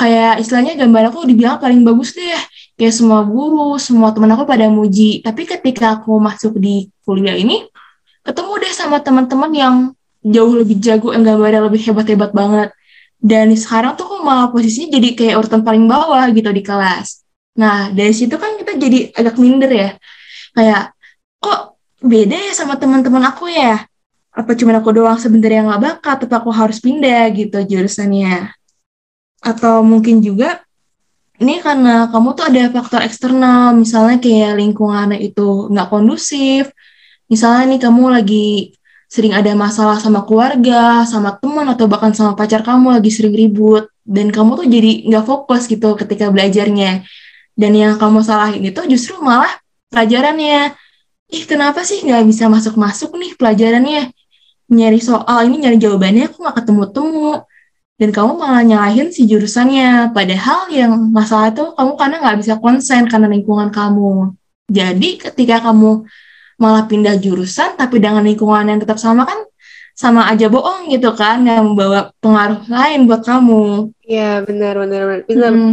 kayak 0.00 0.40
istilahnya 0.40 0.80
gambar 0.80 1.12
aku 1.12 1.28
dibilang 1.28 1.60
paling 1.60 1.84
bagus 1.84 2.16
deh. 2.16 2.40
Kayak 2.80 2.96
semua 2.96 3.20
guru, 3.28 3.76
semua 3.76 4.08
teman 4.16 4.32
aku 4.32 4.48
pada 4.48 4.64
muji. 4.72 5.20
Tapi 5.20 5.44
ketika 5.44 6.00
aku 6.00 6.16
masuk 6.16 6.56
di 6.56 6.88
kuliah 7.04 7.36
ini, 7.36 7.68
ketemu 8.24 8.52
deh 8.56 8.72
sama 8.72 9.04
teman-teman 9.04 9.52
yang 9.52 9.74
jauh 10.24 10.56
lebih 10.56 10.80
jago, 10.80 11.12
yang 11.12 11.20
gambarnya 11.20 11.68
lebih 11.68 11.84
hebat-hebat 11.84 12.32
banget. 12.32 12.72
Dan 13.20 13.52
sekarang 13.52 14.00
tuh 14.00 14.08
aku 14.08 14.24
malah 14.24 14.48
posisinya 14.48 14.96
jadi 14.96 15.08
kayak 15.12 15.34
urutan 15.44 15.60
paling 15.60 15.84
bawah 15.84 16.24
gitu 16.32 16.48
di 16.48 16.64
kelas. 16.64 17.20
Nah, 17.60 17.92
dari 17.92 18.16
situ 18.16 18.32
kan 18.40 18.56
kita 18.56 18.80
jadi 18.80 19.12
agak 19.12 19.36
minder 19.36 19.68
ya. 19.68 19.90
Kayak, 20.56 20.96
kok 21.36 21.76
beda 22.00 22.36
ya 22.48 22.52
sama 22.56 22.80
teman-teman 22.80 23.20
aku 23.28 23.52
ya? 23.52 23.84
Apa 24.32 24.56
cuma 24.56 24.80
aku 24.80 24.96
doang 24.96 25.20
sebenarnya 25.20 25.60
yang 25.60 25.68
gak 25.68 25.84
bakat, 25.84 26.18
atau 26.24 26.36
aku 26.40 26.48
harus 26.48 26.80
pindah 26.80 27.28
gitu 27.36 27.60
jurusannya? 27.60 28.59
Atau 29.40 29.80
mungkin 29.80 30.20
juga, 30.20 30.60
ini 31.40 31.64
karena 31.64 32.12
kamu 32.12 32.36
tuh 32.36 32.44
ada 32.52 32.68
faktor 32.68 33.00
eksternal, 33.00 33.72
misalnya 33.72 34.20
kayak 34.20 34.60
lingkungannya 34.60 35.16
itu 35.24 35.72
nggak 35.72 35.88
kondusif, 35.88 36.68
misalnya 37.32 37.72
nih 37.72 37.80
kamu 37.80 38.04
lagi 38.12 38.76
sering 39.10 39.34
ada 39.34 39.50
masalah 39.56 39.98
sama 39.98 40.22
keluarga, 40.22 41.02
sama 41.08 41.34
teman, 41.40 41.66
atau 41.72 41.90
bahkan 41.90 42.12
sama 42.14 42.38
pacar 42.38 42.62
kamu 42.62 43.00
lagi 43.00 43.10
sering 43.10 43.34
ribut, 43.34 43.90
dan 44.06 44.30
kamu 44.30 44.60
tuh 44.60 44.66
jadi 44.68 45.08
nggak 45.08 45.24
fokus 45.26 45.66
gitu 45.66 45.96
ketika 45.96 46.28
belajarnya. 46.30 47.02
Dan 47.58 47.72
yang 47.74 47.98
kamu 47.98 48.22
salahin 48.22 48.62
itu 48.62 48.80
justru 48.86 49.18
malah 49.18 49.50
pelajarannya. 49.90 50.76
Ih, 51.30 51.44
kenapa 51.48 51.82
sih 51.82 52.06
nggak 52.06 52.22
bisa 52.28 52.46
masuk-masuk 52.46 53.16
nih 53.18 53.34
pelajarannya? 53.34 54.14
Nyari 54.70 55.00
soal 55.02 55.50
ini, 55.50 55.66
nyari 55.66 55.76
jawabannya, 55.82 56.30
aku 56.30 56.46
nggak 56.46 56.56
ketemu-temu. 56.62 57.42
Dan 58.00 58.16
kamu 58.16 58.40
malah 58.40 58.64
nyalahin 58.64 59.12
si 59.12 59.28
jurusannya. 59.28 60.16
Padahal 60.16 60.72
yang 60.72 61.12
masalah 61.12 61.52
itu 61.52 61.76
kamu 61.76 61.92
karena 62.00 62.16
nggak 62.24 62.38
bisa 62.40 62.54
konsen 62.56 63.04
karena 63.12 63.28
lingkungan 63.28 63.68
kamu. 63.68 64.32
Jadi 64.72 65.20
ketika 65.20 65.60
kamu 65.68 66.08
malah 66.56 66.88
pindah 66.88 67.20
jurusan 67.20 67.76
tapi 67.76 68.00
dengan 68.00 68.24
lingkungan 68.24 68.64
yang 68.72 68.80
tetap 68.80 68.96
sama 68.96 69.28
kan 69.28 69.44
sama 69.92 70.32
aja 70.32 70.48
bohong 70.48 70.88
gitu 70.88 71.12
kan 71.12 71.44
yang 71.44 71.72
membawa 71.72 72.08
pengaruh 72.24 72.64
lain 72.72 73.04
buat 73.04 73.20
kamu. 73.20 73.92
Iya 74.08 74.48
benar 74.48 74.80
benar 74.80 75.02
benar. 75.04 75.20
benar. 75.28 75.52
Hmm. 75.52 75.72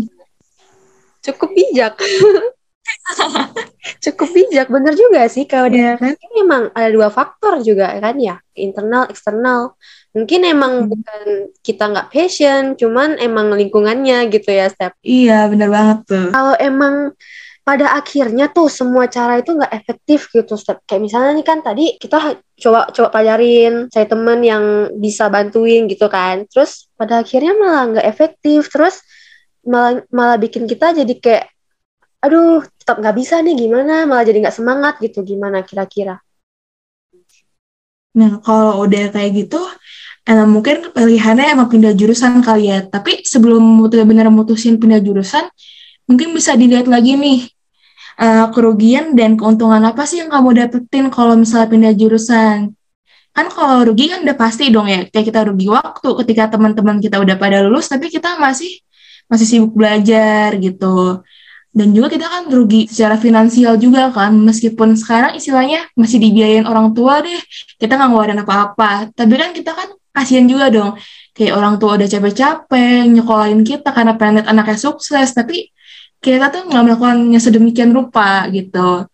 Cukup 1.24 1.50
bijak. 1.56 1.96
Cukup 4.04 4.30
bijak, 4.32 4.68
bener 4.68 4.94
juga 4.94 5.26
sih 5.28 5.48
kalau 5.48 5.68
dia 5.72 5.96
Iya 5.96 6.00
kan? 6.00 6.14
ini 6.16 6.36
emang 6.44 6.64
ada 6.72 6.90
dua 6.92 7.08
faktor 7.08 7.60
juga 7.62 7.92
kan 7.98 8.16
ya, 8.20 8.40
internal, 8.54 9.08
eksternal. 9.08 9.76
Mungkin 10.12 10.42
emang 10.44 10.74
Hmm. 10.86 10.90
bukan 10.92 11.22
kita 11.62 11.84
nggak 11.94 12.10
passion, 12.10 12.74
cuman 12.74 13.20
emang 13.22 13.54
lingkungannya 13.54 14.28
gitu 14.28 14.50
ya, 14.50 14.68
Step. 14.68 14.98
Iya, 15.02 15.46
bener 15.48 15.70
banget 15.70 15.98
tuh. 16.10 16.28
Kalau 16.34 16.56
emang 16.58 17.14
pada 17.62 18.00
akhirnya 18.00 18.48
tuh 18.48 18.72
semua 18.72 19.12
cara 19.12 19.44
itu 19.44 19.52
nggak 19.52 19.74
efektif 19.76 20.32
gitu, 20.32 20.56
Step. 20.58 20.82
Kayak 20.88 21.02
misalnya 21.06 21.32
nih 21.38 21.46
kan 21.46 21.60
tadi 21.62 21.86
kita 22.00 22.18
coba 22.58 22.90
coba 22.90 23.08
pelajarin, 23.14 23.92
saya 23.94 24.08
temen 24.08 24.40
yang 24.42 24.64
bisa 24.98 25.28
bantuin 25.30 25.86
gitu 25.86 26.08
kan. 26.10 26.48
Terus 26.50 26.88
pada 26.98 27.22
akhirnya 27.22 27.54
malah 27.54 27.84
nggak 27.94 28.08
efektif, 28.08 28.72
terus 28.74 29.04
malah 29.68 30.02
malah 30.10 30.40
bikin 30.40 30.64
kita 30.66 30.96
jadi 30.96 31.14
kayak 31.20 31.46
aduh 32.28 32.60
tetap 32.76 33.00
nggak 33.00 33.16
bisa 33.16 33.40
nih 33.40 33.56
gimana 33.56 34.04
malah 34.04 34.28
jadi 34.28 34.44
nggak 34.44 34.58
semangat 34.60 35.00
gitu 35.00 35.24
gimana 35.24 35.64
kira-kira 35.64 36.20
Nah, 38.18 38.42
kalau 38.42 38.82
udah 38.90 39.14
kayak 39.14 39.32
gitu, 39.46 39.62
emang 40.26 40.50
mungkin 40.50 40.90
pilihannya 40.90 41.54
emang 41.54 41.70
pindah 41.70 41.94
jurusan 41.94 42.42
kali 42.42 42.74
ya. 42.74 42.82
Tapi 42.90 43.22
sebelum 43.22 43.62
benar-benar 43.86 44.34
mutusin 44.34 44.82
pindah 44.82 44.98
jurusan, 45.06 45.46
mungkin 46.10 46.34
bisa 46.34 46.58
dilihat 46.58 46.90
lagi 46.90 47.14
nih, 47.14 47.46
eh, 48.18 48.46
kerugian 48.54 49.14
dan 49.14 49.38
keuntungan 49.38 49.82
apa 49.86 50.04
sih 50.10 50.18
yang 50.26 50.34
kamu 50.34 50.50
dapetin 50.66 51.06
kalau 51.14 51.38
misalnya 51.38 51.70
pindah 51.70 51.94
jurusan. 51.94 52.74
Kan 53.38 53.48
kalau 53.54 53.86
rugi 53.94 54.10
kan 54.10 54.26
udah 54.26 54.38
pasti 54.38 54.74
dong 54.74 54.90
ya, 54.90 55.06
kayak 55.14 55.26
kita 55.30 55.42
rugi 55.46 55.70
waktu 55.70 56.10
ketika 56.26 56.58
teman-teman 56.58 56.98
kita 56.98 57.22
udah 57.22 57.38
pada 57.38 57.62
lulus, 57.62 57.86
tapi 57.86 58.10
kita 58.10 58.42
masih 58.42 58.82
masih 59.30 59.46
sibuk 59.46 59.78
belajar 59.78 60.58
gitu. 60.58 61.22
Dan 61.78 61.94
juga 61.94 62.18
kita 62.18 62.26
kan 62.26 62.44
rugi 62.50 62.90
secara 62.90 63.22
finansial 63.22 63.78
juga 63.78 64.10
kan, 64.10 64.34
meskipun 64.34 64.98
sekarang 64.98 65.38
istilahnya 65.38 65.86
masih 65.94 66.18
dibiayain 66.18 66.66
orang 66.66 66.98
tua 66.98 67.22
deh, 67.22 67.38
kita 67.78 67.94
nggak 67.94 68.10
ngeluarin 68.10 68.42
apa-apa. 68.42 69.14
Tapi 69.14 69.34
kan 69.38 69.54
kita 69.54 69.78
kan 69.78 69.94
kasihan 70.10 70.50
juga 70.50 70.74
dong, 70.74 70.98
kayak 71.38 71.54
orang 71.54 71.78
tua 71.78 72.02
udah 72.02 72.10
capek-capek 72.10 73.06
nyekolahin 73.14 73.62
kita 73.62 73.94
karena 73.94 74.18
pengen 74.18 74.42
lihat 74.42 74.50
anaknya 74.50 74.78
sukses, 74.82 75.30
tapi 75.38 75.70
kita 76.18 76.50
tuh 76.50 76.66
nggak 76.66 76.82
melakukannya 76.82 77.38
sedemikian 77.38 77.94
rupa 77.94 78.50
gitu. 78.50 79.06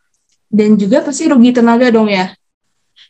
Dan 0.47 0.80
juga 0.80 1.04
pasti 1.04 1.28
rugi 1.28 1.52
tenaga 1.52 1.91
dong 1.91 2.08
ya. 2.08 2.32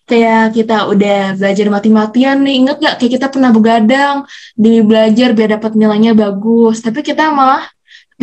Kayak 0.10 0.58
kita 0.58 0.90
udah 0.90 1.38
belajar 1.38 1.68
mati-matian 1.70 2.42
nih, 2.42 2.56
inget 2.60 2.78
gak 2.82 2.96
kayak 3.00 3.12
kita 3.22 3.28
pernah 3.30 3.54
begadang 3.54 4.28
demi 4.58 4.82
belajar 4.82 5.32
biar 5.32 5.62
dapat 5.62 5.78
nilainya 5.78 6.12
bagus, 6.18 6.82
tapi 6.82 7.06
kita 7.06 7.30
malah 7.32 7.70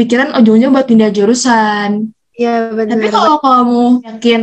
pikiran 0.01 0.33
ujungnya 0.41 0.73
buat 0.73 0.89
pindah 0.89 1.13
jurusan. 1.13 2.17
ya 2.33 2.73
Tapi 2.73 2.89
benar 2.89 3.13
kalau 3.13 3.37
kamu 3.45 3.85
yakin 4.09 4.41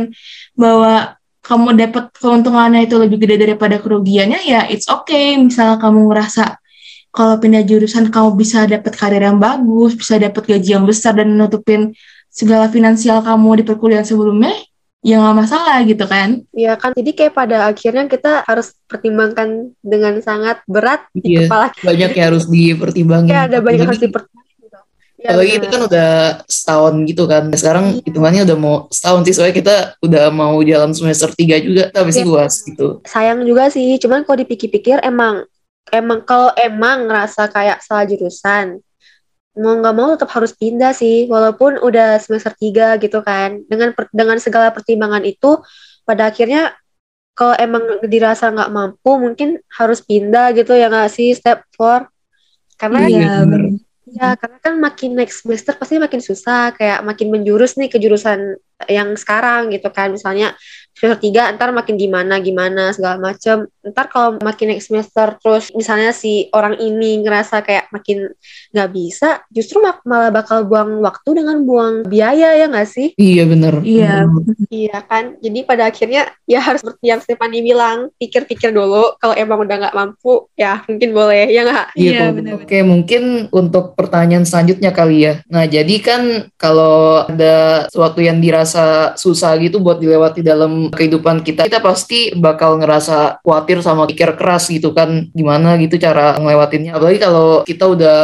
bahwa 0.54 1.18
kamu 1.42 1.68
dapat 1.74 2.04
keuntungannya 2.14 2.86
itu 2.86 2.94
lebih 2.94 3.18
gede 3.24 3.48
daripada 3.48 3.82
kerugiannya, 3.82 4.38
ya 4.46 4.70
it's 4.70 4.86
okay. 4.86 5.34
Misalnya 5.34 5.82
kamu 5.82 6.06
ngerasa 6.12 6.60
kalau 7.10 7.40
pindah 7.40 7.64
jurusan 7.64 8.12
kamu 8.12 8.36
bisa 8.38 8.68
dapat 8.68 8.92
karir 8.94 9.24
yang 9.24 9.40
bagus, 9.40 9.96
bisa 9.98 10.20
dapat 10.20 10.44
gaji 10.44 10.76
yang 10.78 10.84
besar 10.84 11.16
dan 11.16 11.34
menutupin 11.34 11.96
segala 12.28 12.70
finansial 12.70 13.24
kamu 13.24 13.58
di 13.58 13.64
perkuliahan 13.64 14.04
sebelumnya, 14.06 14.54
ya 15.00 15.18
nggak 15.18 15.36
masalah 15.40 15.80
gitu 15.88 16.04
kan. 16.04 16.44
ya 16.52 16.76
kan 16.76 16.92
jadi 16.92 17.10
kayak 17.16 17.34
pada 17.34 17.70
akhirnya 17.70 18.04
kita 18.06 18.44
harus 18.44 18.76
pertimbangkan 18.86 19.72
dengan 19.80 20.20
sangat 20.20 20.60
berat 20.68 21.08
di 21.16 21.34
Iya, 21.34 21.48
kepala 21.48 21.72
kita 21.72 21.86
banyak 21.88 22.10
yang 22.12 22.26
harus 22.28 22.44
dipertimbangin. 22.46 23.30
Ya, 23.32 23.40
ada 23.48 23.58
banyak 23.64 23.78
yang 23.82 23.88
harus 23.88 24.04
dipertimbangkan. 24.04 24.47
Ya, 25.18 25.34
Apalagi 25.34 25.58
itu 25.58 25.66
kan 25.66 25.82
udah 25.82 26.10
setahun 26.46 26.94
gitu 27.10 27.26
kan. 27.26 27.50
Sekarang 27.50 27.84
Iya. 27.90 28.06
hitungannya 28.06 28.42
udah 28.46 28.58
mau 28.58 28.76
setahun 28.86 29.26
sih, 29.26 29.34
soalnya 29.34 29.56
kita 29.58 29.74
udah 29.98 30.24
mau 30.30 30.54
jalan 30.62 30.94
semester 30.94 31.34
3 31.34 31.58
juga, 31.58 31.90
tapi 31.90 32.14
sih 32.14 32.22
luas 32.22 32.62
gitu. 32.62 33.02
sayang 33.02 33.42
juga 33.42 33.66
sih 33.66 33.98
cuman 33.98 34.22
kalau 34.22 34.38
dipikir-pikir 34.38 35.02
emang 35.02 35.42
emang 35.90 36.22
kalau 36.22 36.54
emang 36.54 37.10
ngerasa 37.10 37.50
kayak 37.50 37.82
salah 37.82 38.06
jurusan 38.06 38.78
mau 39.58 39.74
nggak 39.74 39.96
mau 39.96 40.14
tetap 40.14 40.30
harus 40.30 40.54
pindah 40.54 40.94
sih 40.94 41.26
walaupun 41.26 41.82
udah 41.82 42.22
semester 42.22 42.54
3 42.54 42.94
gitu 43.02 43.18
kan 43.26 43.58
dengan 43.66 43.90
per- 43.90 44.12
dengan 44.14 44.38
segala 44.38 44.70
pertimbangan 44.70 45.26
itu 45.26 45.58
pada 46.06 46.30
akhirnya 46.30 46.78
kalau 47.34 47.58
emang 47.58 47.82
dirasa 48.06 48.54
nggak 48.54 48.70
mampu 48.70 49.10
mungkin 49.18 49.58
harus 49.72 49.98
pindah 49.98 50.54
gitu 50.54 50.78
ya 50.78 50.86
nggak 50.86 51.10
sih 51.10 51.34
step 51.34 51.66
four 51.74 52.06
karena 52.78 53.10
Iya, 53.10 53.32
bener. 53.42 53.62
Ya, 54.14 54.38
karena 54.40 54.58
kan 54.62 54.74
makin 54.80 55.10
next 55.18 55.44
semester 55.44 55.76
pasti 55.76 56.00
makin 56.00 56.22
susah, 56.22 56.72
kayak 56.72 57.04
makin 57.04 57.28
menjurus 57.28 57.76
nih 57.76 57.92
ke 57.92 58.00
jurusan 58.00 58.56
yang 58.88 59.12
sekarang 59.18 59.68
gitu 59.74 59.90
kan. 59.92 60.14
Misalnya 60.14 60.54
semester 60.98 61.22
3 61.22 61.54
ntar 61.54 61.70
makin 61.70 61.94
gimana 61.94 62.42
gimana 62.42 62.90
segala 62.90 63.22
macem. 63.22 63.70
Ntar 63.86 64.10
kalau 64.10 64.36
makin 64.42 64.74
next 64.74 64.90
semester 64.90 65.38
terus 65.38 65.70
misalnya 65.72 66.10
si 66.10 66.50
orang 66.50 66.74
ini 66.76 67.22
ngerasa 67.22 67.62
kayak 67.62 67.88
makin 67.94 68.34
nggak 68.74 68.90
bisa, 68.90 69.40
justru 69.48 69.78
mak- 69.78 70.02
malah 70.02 70.34
bakal 70.34 70.66
buang 70.66 70.98
waktu 71.00 71.38
dengan 71.38 71.62
buang 71.62 72.02
biaya 72.04 72.58
ya 72.58 72.66
nggak 72.66 72.88
sih? 72.90 73.14
Iya 73.14 73.46
bener. 73.46 73.78
Iya. 73.80 74.26
Bener. 74.26 74.58
Iya 74.68 74.98
kan. 75.06 75.24
Jadi 75.38 75.58
pada 75.62 75.88
akhirnya 75.88 76.28
ya 76.44 76.60
harus 76.60 76.82
seperti 76.82 77.04
yang 77.08 77.20
Stefani 77.22 77.62
bilang, 77.62 78.10
pikir-pikir 78.18 78.74
dulu. 78.74 79.14
Kalau 79.16 79.34
emang 79.38 79.62
udah 79.64 79.76
nggak 79.86 79.96
mampu, 79.96 80.50
ya 80.58 80.82
mungkin 80.84 81.14
boleh 81.14 81.46
ya 81.48 81.62
nggak? 81.64 81.86
Iya, 81.94 82.34
Iya. 82.34 82.54
Oke, 82.58 82.78
mungkin 82.82 83.46
untuk 83.54 83.94
pertanyaan 83.94 84.42
selanjutnya 84.44 84.90
kali 84.90 85.24
ya. 85.24 85.34
Nah, 85.46 85.64
jadi 85.64 85.94
kan 86.02 86.22
kalau 86.58 87.22
ada 87.24 87.86
sesuatu 87.86 88.18
yang 88.18 88.42
dirasa 88.42 89.14
susah 89.14 89.54
gitu 89.60 89.78
buat 89.78 90.00
dilewati 90.02 90.42
dalam 90.42 90.87
kehidupan 90.90 91.46
kita, 91.46 91.68
kita 91.68 91.80
pasti 91.80 92.32
bakal 92.34 92.80
ngerasa 92.80 93.40
khawatir 93.40 93.80
sama 93.80 94.04
pikir 94.08 94.34
keras 94.34 94.68
gitu 94.68 94.92
kan, 94.92 95.28
gimana 95.32 95.76
gitu 95.80 95.96
cara 96.00 96.36
ngelewatinnya. 96.40 96.96
Apalagi 96.96 97.18
kalau 97.20 97.62
kita 97.64 97.84
udah 97.88 98.18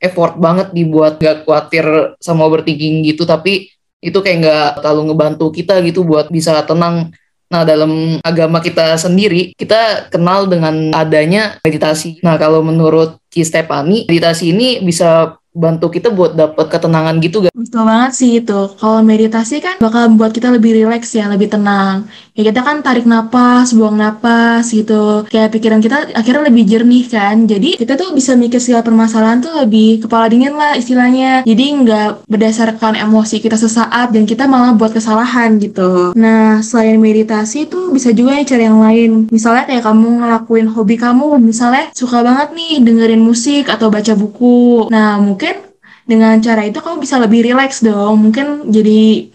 effort 0.00 0.40
banget 0.40 0.72
dibuat 0.72 1.20
gak 1.20 1.44
khawatir 1.44 2.16
sama 2.22 2.48
overthinking 2.48 3.04
gitu, 3.04 3.28
tapi 3.28 3.68
itu 4.00 4.16
kayak 4.24 4.36
nggak 4.40 4.68
terlalu 4.80 5.12
ngebantu 5.12 5.46
kita 5.52 5.76
gitu 5.84 6.08
buat 6.08 6.32
bisa 6.32 6.56
tenang 6.64 7.12
Nah, 7.50 7.66
dalam 7.66 8.22
agama 8.22 8.62
kita 8.62 8.94
sendiri, 8.94 9.50
kita 9.58 10.06
kenal 10.06 10.46
dengan 10.46 10.94
adanya 10.94 11.58
meditasi. 11.66 12.22
Nah, 12.22 12.38
kalau 12.38 12.62
menurut 12.62 13.18
Ki 13.26 13.42
Stefani, 13.42 14.06
meditasi 14.06 14.54
ini 14.54 14.78
bisa 14.78 15.34
bantu 15.60 15.92
kita 15.92 16.08
buat 16.08 16.32
dapat 16.32 16.72
ketenangan 16.72 17.20
gitu 17.20 17.44
gak? 17.44 17.52
Betul 17.52 17.84
banget 17.84 18.12
sih 18.16 18.40
itu. 18.40 18.60
Kalau 18.80 19.04
meditasi 19.04 19.60
kan 19.60 19.76
bakal 19.76 20.08
membuat 20.08 20.32
kita 20.32 20.48
lebih 20.48 20.72
rileks 20.72 21.12
ya, 21.12 21.28
lebih 21.28 21.52
tenang. 21.52 22.08
Ya 22.32 22.48
kita 22.48 22.64
kan 22.64 22.80
tarik 22.80 23.04
napas, 23.04 23.76
buang 23.76 24.00
napas 24.00 24.72
gitu. 24.72 25.28
Kayak 25.28 25.52
pikiran 25.52 25.84
kita 25.84 26.16
akhirnya 26.16 26.48
lebih 26.48 26.64
jernih 26.64 27.04
kan. 27.12 27.44
Jadi 27.44 27.76
kita 27.76 28.00
tuh 28.00 28.16
bisa 28.16 28.32
mikir 28.32 28.56
segala 28.56 28.80
permasalahan 28.80 29.44
tuh 29.44 29.52
lebih 29.60 30.08
kepala 30.08 30.32
dingin 30.32 30.56
lah 30.56 30.72
istilahnya. 30.72 31.44
Jadi 31.44 31.64
nggak 31.84 32.24
berdasarkan 32.24 32.96
emosi 32.96 33.44
kita 33.44 33.60
sesaat 33.60 34.16
dan 34.16 34.24
kita 34.24 34.48
malah 34.48 34.72
buat 34.72 34.96
kesalahan 34.96 35.60
gitu. 35.60 36.16
Nah 36.16 36.64
selain 36.64 36.96
meditasi 36.96 37.68
tuh 37.68 37.92
bisa 37.92 38.14
juga 38.16 38.38
nih 38.38 38.48
cari 38.48 38.64
yang 38.64 38.80
lain. 38.80 39.10
Misalnya 39.28 39.68
kayak 39.68 39.84
kamu 39.84 40.08
ngelakuin 40.24 40.66
hobi 40.70 40.96
kamu, 40.96 41.36
misalnya 41.42 41.92
suka 41.92 42.24
banget 42.24 42.56
nih 42.56 42.80
dengerin 42.80 43.20
musik 43.20 43.68
atau 43.68 43.92
baca 43.92 44.16
buku. 44.16 44.88
Nah 44.88 45.20
mungkin 45.20 45.49
dengan 46.10 46.34
cara 46.42 46.66
itu 46.66 46.82
kamu 46.82 46.98
bisa 46.98 47.22
lebih 47.22 47.46
rileks 47.46 47.86
dong. 47.86 48.18
Mungkin 48.18 48.74
jadi 48.74 49.30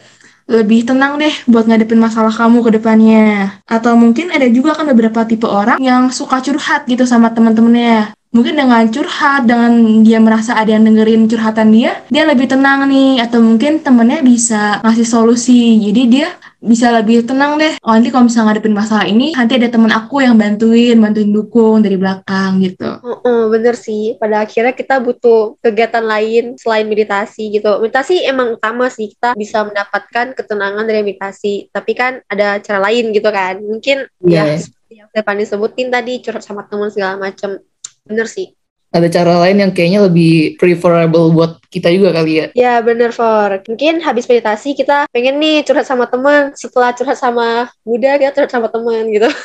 lebih 0.45 0.85
tenang 0.85 1.17
deh 1.17 1.31
buat 1.47 1.65
ngadepin 1.65 1.97
masalah 1.97 2.35
kamu 2.35 2.61
ke 2.67 2.71
depannya. 2.75 3.57
Atau 3.65 3.95
mungkin 3.95 4.29
ada 4.35 4.45
juga 4.51 4.75
kan 4.75 4.85
beberapa 4.91 5.23
tipe 5.23 5.47
orang 5.47 5.79
yang 5.79 6.11
suka 6.11 6.43
curhat 6.43 6.83
gitu 6.85 7.07
sama 7.07 7.31
teman-temannya. 7.31 8.11
Mungkin 8.35 8.59
dengan 8.59 8.83
curhat, 8.91 9.47
dengan 9.47 10.03
dia 10.03 10.19
merasa 10.19 10.59
ada 10.59 10.67
yang 10.67 10.83
dengerin 10.83 11.31
curhatan 11.31 11.71
dia, 11.71 12.03
dia 12.11 12.27
lebih 12.27 12.51
tenang 12.51 12.83
nih. 12.91 13.23
Atau 13.23 13.39
mungkin 13.39 13.79
temennya 13.79 14.19
bisa 14.19 14.83
ngasih 14.83 15.07
solusi. 15.07 15.79
Jadi 15.79 16.01
dia 16.11 16.35
bisa 16.59 16.91
lebih 16.91 17.23
tenang 17.23 17.55
deh. 17.55 17.79
Oh, 17.79 17.95
nanti 17.95 18.11
kalau 18.11 18.27
misalnya 18.27 18.51
ngadepin 18.51 18.75
masalah 18.75 19.07
ini, 19.07 19.31
nanti 19.31 19.55
ada 19.55 19.71
temen 19.71 19.87
aku 19.87 20.19
yang 20.19 20.35
bantuin, 20.35 20.99
bantuin 20.99 21.31
dukung 21.31 21.79
dari 21.79 21.95
belakang 21.95 22.59
gitu. 22.59 22.99
Oh, 23.07 23.23
oh, 23.23 23.41
bener 23.47 23.79
sih. 23.79 24.19
Pada 24.19 24.43
akhirnya 24.43 24.75
kita 24.75 24.99
butuh 24.99 25.55
kegiatan 25.63 26.03
lain 26.03 26.59
selain 26.59 26.91
meditasi 26.91 27.55
gitu. 27.55 27.79
Meditasi 27.79 28.19
emang 28.27 28.59
utama 28.59 28.91
sih. 28.91 29.15
Kita 29.15 29.31
bisa 29.39 29.63
mendapatkan 29.63 30.35
ketenangan 30.35 30.83
dari 30.83 31.07
meditasi. 31.07 31.71
Tapi 31.71 31.91
kan 31.95 32.19
ada 32.27 32.59
cara 32.59 32.83
lain 32.91 33.15
gitu 33.15 33.31
kan. 33.31 33.63
Mungkin 33.63 34.11
Iya. 34.27 34.43
ya 34.43 34.57
seperti 34.59 34.93
yang 34.99 35.07
Stephanie 35.07 35.47
sebutin 35.47 35.87
tadi, 35.87 36.19
curhat 36.19 36.43
sama 36.43 36.67
teman 36.67 36.91
segala 36.91 37.15
macam. 37.15 37.63
Bener 38.05 38.29
sih. 38.29 38.53
Ada 38.95 39.11
cara 39.11 39.43
lain 39.43 39.59
yang 39.59 39.71
kayaknya 39.75 40.07
lebih 40.07 40.55
preferable 40.55 41.27
buat 41.35 41.59
kita 41.67 41.91
juga 41.91 42.15
kali 42.15 42.31
ya. 42.39 42.45
Ya 42.55 42.73
bener 42.79 43.11
For. 43.11 43.59
Mungkin 43.67 43.99
habis 43.99 44.23
meditasi 44.23 44.71
kita 44.71 45.11
pengen 45.11 45.35
nih 45.35 45.67
curhat 45.67 45.83
sama 45.83 46.07
teman. 46.07 46.55
Setelah 46.55 46.95
curhat 46.95 47.19
sama 47.19 47.67
Buddha, 47.83 48.15
kita 48.15 48.31
curhat 48.31 48.51
sama 48.53 48.67
teman 48.71 49.09
gitu. 49.11 49.27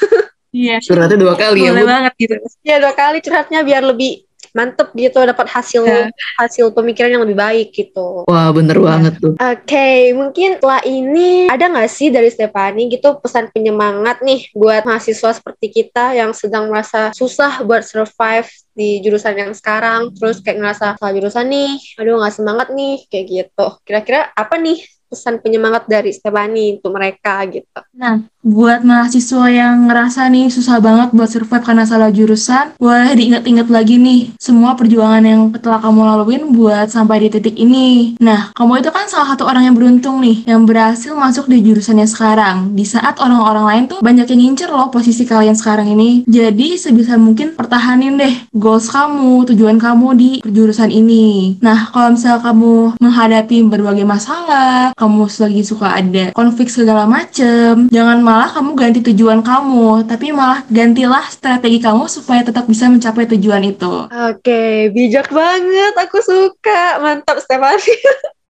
Iya. 0.50 0.82
Curhatnya 0.82 1.14
dua 1.14 1.38
kali 1.38 1.62
ya, 1.62 1.70
Boleh 1.70 1.86
Bu. 1.86 1.90
banget 1.94 2.12
gitu. 2.18 2.34
Ya 2.66 2.82
dua 2.82 2.90
kali 2.90 3.22
curhatnya 3.22 3.62
biar 3.62 3.86
lebih 3.86 4.26
mantep 4.52 4.90
gitu. 4.94 5.18
Dapat 5.20 5.46
hasil 5.46 5.82
Ya. 5.84 6.06
hasil 6.38 6.70
pemikiran 6.70 7.10
yang 7.10 7.22
lebih 7.24 7.38
baik 7.38 7.68
gitu. 7.72 8.24
Wah, 8.26 8.50
bener 8.50 8.76
Iya. 8.76 8.84
banget 8.86 9.14
tuh. 9.18 9.34
Oke, 9.36 9.88
mungkin 10.12 10.48
setelah 10.58 10.80
ini 10.84 11.46
ada 11.46 11.66
nggak 11.66 11.90
sih 11.90 12.08
dari 12.08 12.28
Stefani 12.28 12.86
gitu 12.88 13.18
pesan 13.18 13.48
penyemangat 13.50 14.20
nih 14.20 14.50
buat 14.52 14.84
mahasiswa 14.84 15.30
seperti 15.32 15.70
kita 15.70 16.14
yang 16.14 16.30
sedang 16.32 16.68
merasa 16.68 17.10
susah 17.12 17.62
buat 17.62 17.82
survive 17.82 18.46
di 18.70 19.02
jurusan 19.04 19.36
yang 19.36 19.52
sekarang, 19.52 20.14
terus 20.16 20.40
kayak 20.40 20.56
ngerasa 20.56 20.96
salah 20.96 21.12
jurusan 21.12 21.46
nih, 21.46 21.76
aduh 22.00 22.16
nggak 22.16 22.32
semangat 22.32 22.68
nih, 22.72 23.04
kayak 23.12 23.26
gitu. 23.28 23.66
Kira-kira 23.84 24.32
apa 24.32 24.56
nih 24.56 24.80
pesan 25.10 25.42
penyemangat 25.42 25.90
dari 25.90 26.14
Stefani 26.14 26.78
untuk 26.78 26.94
mereka 26.94 27.42
gitu? 27.50 27.66
Nah, 27.92 28.22
buat 28.40 28.80
mahasiswa 28.88 29.52
yang 29.52 29.84
ngerasa 29.84 30.32
nih 30.32 30.48
susah 30.48 30.80
banget 30.80 31.12
buat 31.12 31.28
survive 31.28 31.60
karena 31.60 31.84
salah 31.84 32.08
jurusan, 32.08 32.72
boleh 32.80 33.12
diingat-ingat 33.12 33.68
lagi 33.68 34.00
nih 34.00 34.32
semua 34.40 34.72
perjuangan 34.80 35.20
yang 35.20 35.52
telah 35.60 35.76
kamu 35.84 36.00
laluin 36.00 36.42
buat 36.56 36.88
sampai 36.88 37.28
di 37.28 37.28
titik 37.36 37.56
ini. 37.60 38.16
Nah, 38.16 38.48
kamu 38.56 38.80
itu 38.80 38.88
kan 38.88 39.04
salah 39.12 39.36
satu 39.36 39.44
orang 39.44 39.68
yang 39.68 39.76
beruntung 39.76 40.24
nih, 40.24 40.48
yang 40.48 40.64
berhasil 40.64 41.12
masuk 41.12 41.52
di 41.52 41.60
jurusannya 41.60 42.08
sekarang. 42.08 42.72
Di 42.72 42.88
saat 42.88 43.20
orang-orang 43.20 43.64
lain 43.68 43.84
tuh 43.92 43.98
banyak 44.00 44.24
yang 44.32 44.40
ngincer 44.40 44.72
loh 44.72 44.88
posisi 44.88 45.28
kalian 45.28 45.52
sekarang 45.52 45.92
ini. 45.92 46.24
Jadi 46.24 46.80
sebisa 46.80 47.20
mungkin 47.20 47.52
pertahanin 47.52 48.16
deh 48.16 48.34
goals 48.56 48.88
kamu, 48.88 49.52
tujuan 49.52 49.76
kamu 49.76 50.16
di 50.16 50.30
jurusan 50.48 50.88
ini. 50.88 51.60
Nah, 51.60 51.92
kalau 51.92 52.16
misalnya 52.16 52.40
kamu 52.40 52.96
menghadapi 52.96 53.56
berbagai 53.68 54.08
masalah, 54.08 54.96
kamu 54.96 55.28
lagi 55.28 55.62
suka 55.62 55.92
ada 56.00 56.24
konflik 56.32 56.72
segala 56.72 57.04
macem, 57.04 57.92
jangan 57.92 58.29
malah 58.30 58.46
kamu 58.54 58.70
ganti 58.78 59.00
tujuan 59.10 59.42
kamu, 59.42 60.06
tapi 60.06 60.30
malah 60.30 60.62
gantilah 60.70 61.26
strategi 61.34 61.82
kamu 61.82 62.06
supaya 62.06 62.46
tetap 62.46 62.62
bisa 62.70 62.86
mencapai 62.86 63.26
tujuan 63.26 63.58
itu. 63.66 64.06
Oke, 64.06 64.86
bijak 64.94 65.34
banget, 65.34 65.98
aku 65.98 66.22
suka, 66.22 67.02
mantap 67.02 67.42
Stefani. 67.42 67.90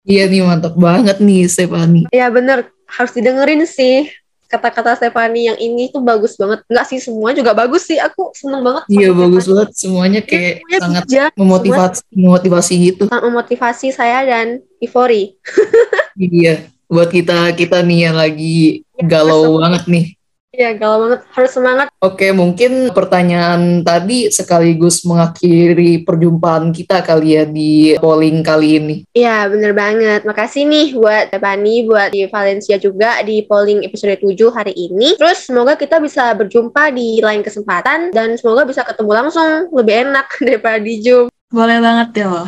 Iya 0.09 0.25
nih, 0.25 0.41
mantap 0.41 0.73
banget 0.73 1.21
nih, 1.21 1.45
Stefani. 1.53 2.09
Ya 2.09 2.33
bener, 2.33 2.73
harus 2.89 3.13
didengerin 3.13 3.69
sih 3.69 4.09
kata-kata 4.49 4.97
Stefani 4.97 5.53
yang 5.53 5.59
ini 5.61 5.93
tuh 5.93 6.01
bagus 6.01 6.33
banget. 6.41 6.65
Enggak 6.65 6.89
sih, 6.89 6.97
semua 6.97 7.37
juga 7.37 7.53
bagus 7.53 7.85
sih. 7.85 8.01
Aku 8.01 8.33
seneng 8.33 8.65
banget. 8.65 8.89
Iya, 8.89 9.13
bagus 9.13 9.45
Stefani. 9.45 9.53
banget. 9.53 9.69
Semuanya 9.77 10.21
kayak 10.25 10.55
Semuanya 10.65 10.81
sangat 10.81 11.05
bijak, 11.05 11.31
memotivasi, 11.37 12.01
memotivasi 12.17 12.75
gitu. 12.89 13.03
semua 13.05 13.13
sangat 13.21 13.27
memotivasi 13.29 13.87
saya 13.93 14.19
dan 14.25 14.47
Ivory. 14.81 15.37
Iya, 16.19 16.67
buat 16.89 17.13
kita 17.13 17.53
kita 17.53 17.85
nih 17.85 18.09
yang 18.11 18.17
lagi 18.17 18.88
galau 19.07 19.63
banget 19.63 19.85
nih. 19.87 20.07
Iya, 20.49 20.75
galau 20.81 21.05
banget. 21.05 21.21
Harus 21.37 21.53
semangat. 21.53 21.87
Oke, 22.01 22.33
mungkin 22.33 22.89
pertanyaan 22.97 23.85
tadi 23.85 24.33
sekaligus 24.33 25.05
mengakhiri 25.05 26.03
perjumpaan 26.09 26.73
kita 26.73 27.05
kali 27.05 27.37
ya 27.37 27.45
di 27.45 27.95
polling 28.01 28.41
kali 28.41 28.81
ini. 28.81 28.97
Iya, 29.13 29.47
bener 29.53 29.77
banget. 29.77 30.25
Makasih 30.25 30.65
nih 30.65 30.97
buat 30.97 31.29
Stefani, 31.29 31.85
buat 31.85 32.11
di 32.11 32.25
Valencia 32.33 32.81
juga 32.81 33.21
di 33.21 33.45
polling 33.45 33.85
episode 33.85 34.19
7 34.19 34.49
hari 34.51 34.73
ini. 34.73 35.21
Terus 35.21 35.47
semoga 35.47 35.77
kita 35.77 36.01
bisa 36.01 36.33
berjumpa 36.33 36.97
di 36.97 37.21
lain 37.21 37.45
kesempatan 37.45 38.11
dan 38.11 38.35
semoga 38.41 38.65
bisa 38.65 38.83
ketemu 38.89 39.13
langsung. 39.15 39.69
Lebih 39.71 40.11
enak 40.11 40.27
daripada 40.49 40.81
di 40.81 40.99
Zoom. 41.05 41.29
Boleh 41.49 41.81
banget 41.81 42.09
deh 42.13 42.29
loh. 42.29 42.45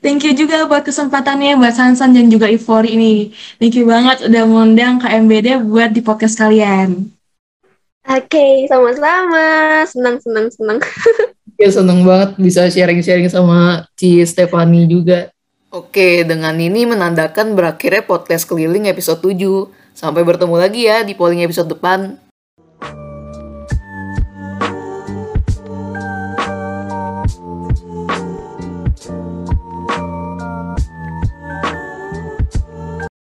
Thank 0.00 0.24
you 0.24 0.32
juga 0.32 0.64
buat 0.64 0.80
kesempatannya 0.80 1.60
buat 1.60 1.76
Sansan 1.76 2.16
dan 2.16 2.32
juga 2.32 2.48
Ivory 2.48 2.96
ini. 2.96 3.14
Thank 3.60 3.76
you 3.76 3.84
banget 3.84 4.24
udah 4.24 4.42
ngundang 4.48 4.96
KMBD 5.04 5.60
buat 5.68 5.92
di 5.92 6.00
podcast 6.00 6.40
kalian. 6.40 7.12
Oke, 8.04 8.64
sama-sama. 8.64 9.44
Senang, 9.88 10.16
senang, 10.20 10.48
senang. 10.48 10.80
Ya 11.54 11.70
seneng 11.70 12.02
banget 12.02 12.34
bisa 12.34 12.66
sharing-sharing 12.66 13.30
sama 13.30 13.86
Ci 13.94 14.26
Stefani 14.26 14.90
juga. 14.90 15.30
Oke, 15.70 16.26
dengan 16.26 16.50
ini 16.58 16.82
menandakan 16.82 17.54
berakhirnya 17.54 18.02
podcast 18.02 18.42
keliling 18.42 18.90
episode 18.90 19.22
7. 19.22 19.70
Sampai 19.94 20.26
bertemu 20.26 20.58
lagi 20.58 20.90
ya 20.90 21.06
di 21.06 21.14
polling 21.14 21.46
episode 21.46 21.70
depan. 21.70 22.18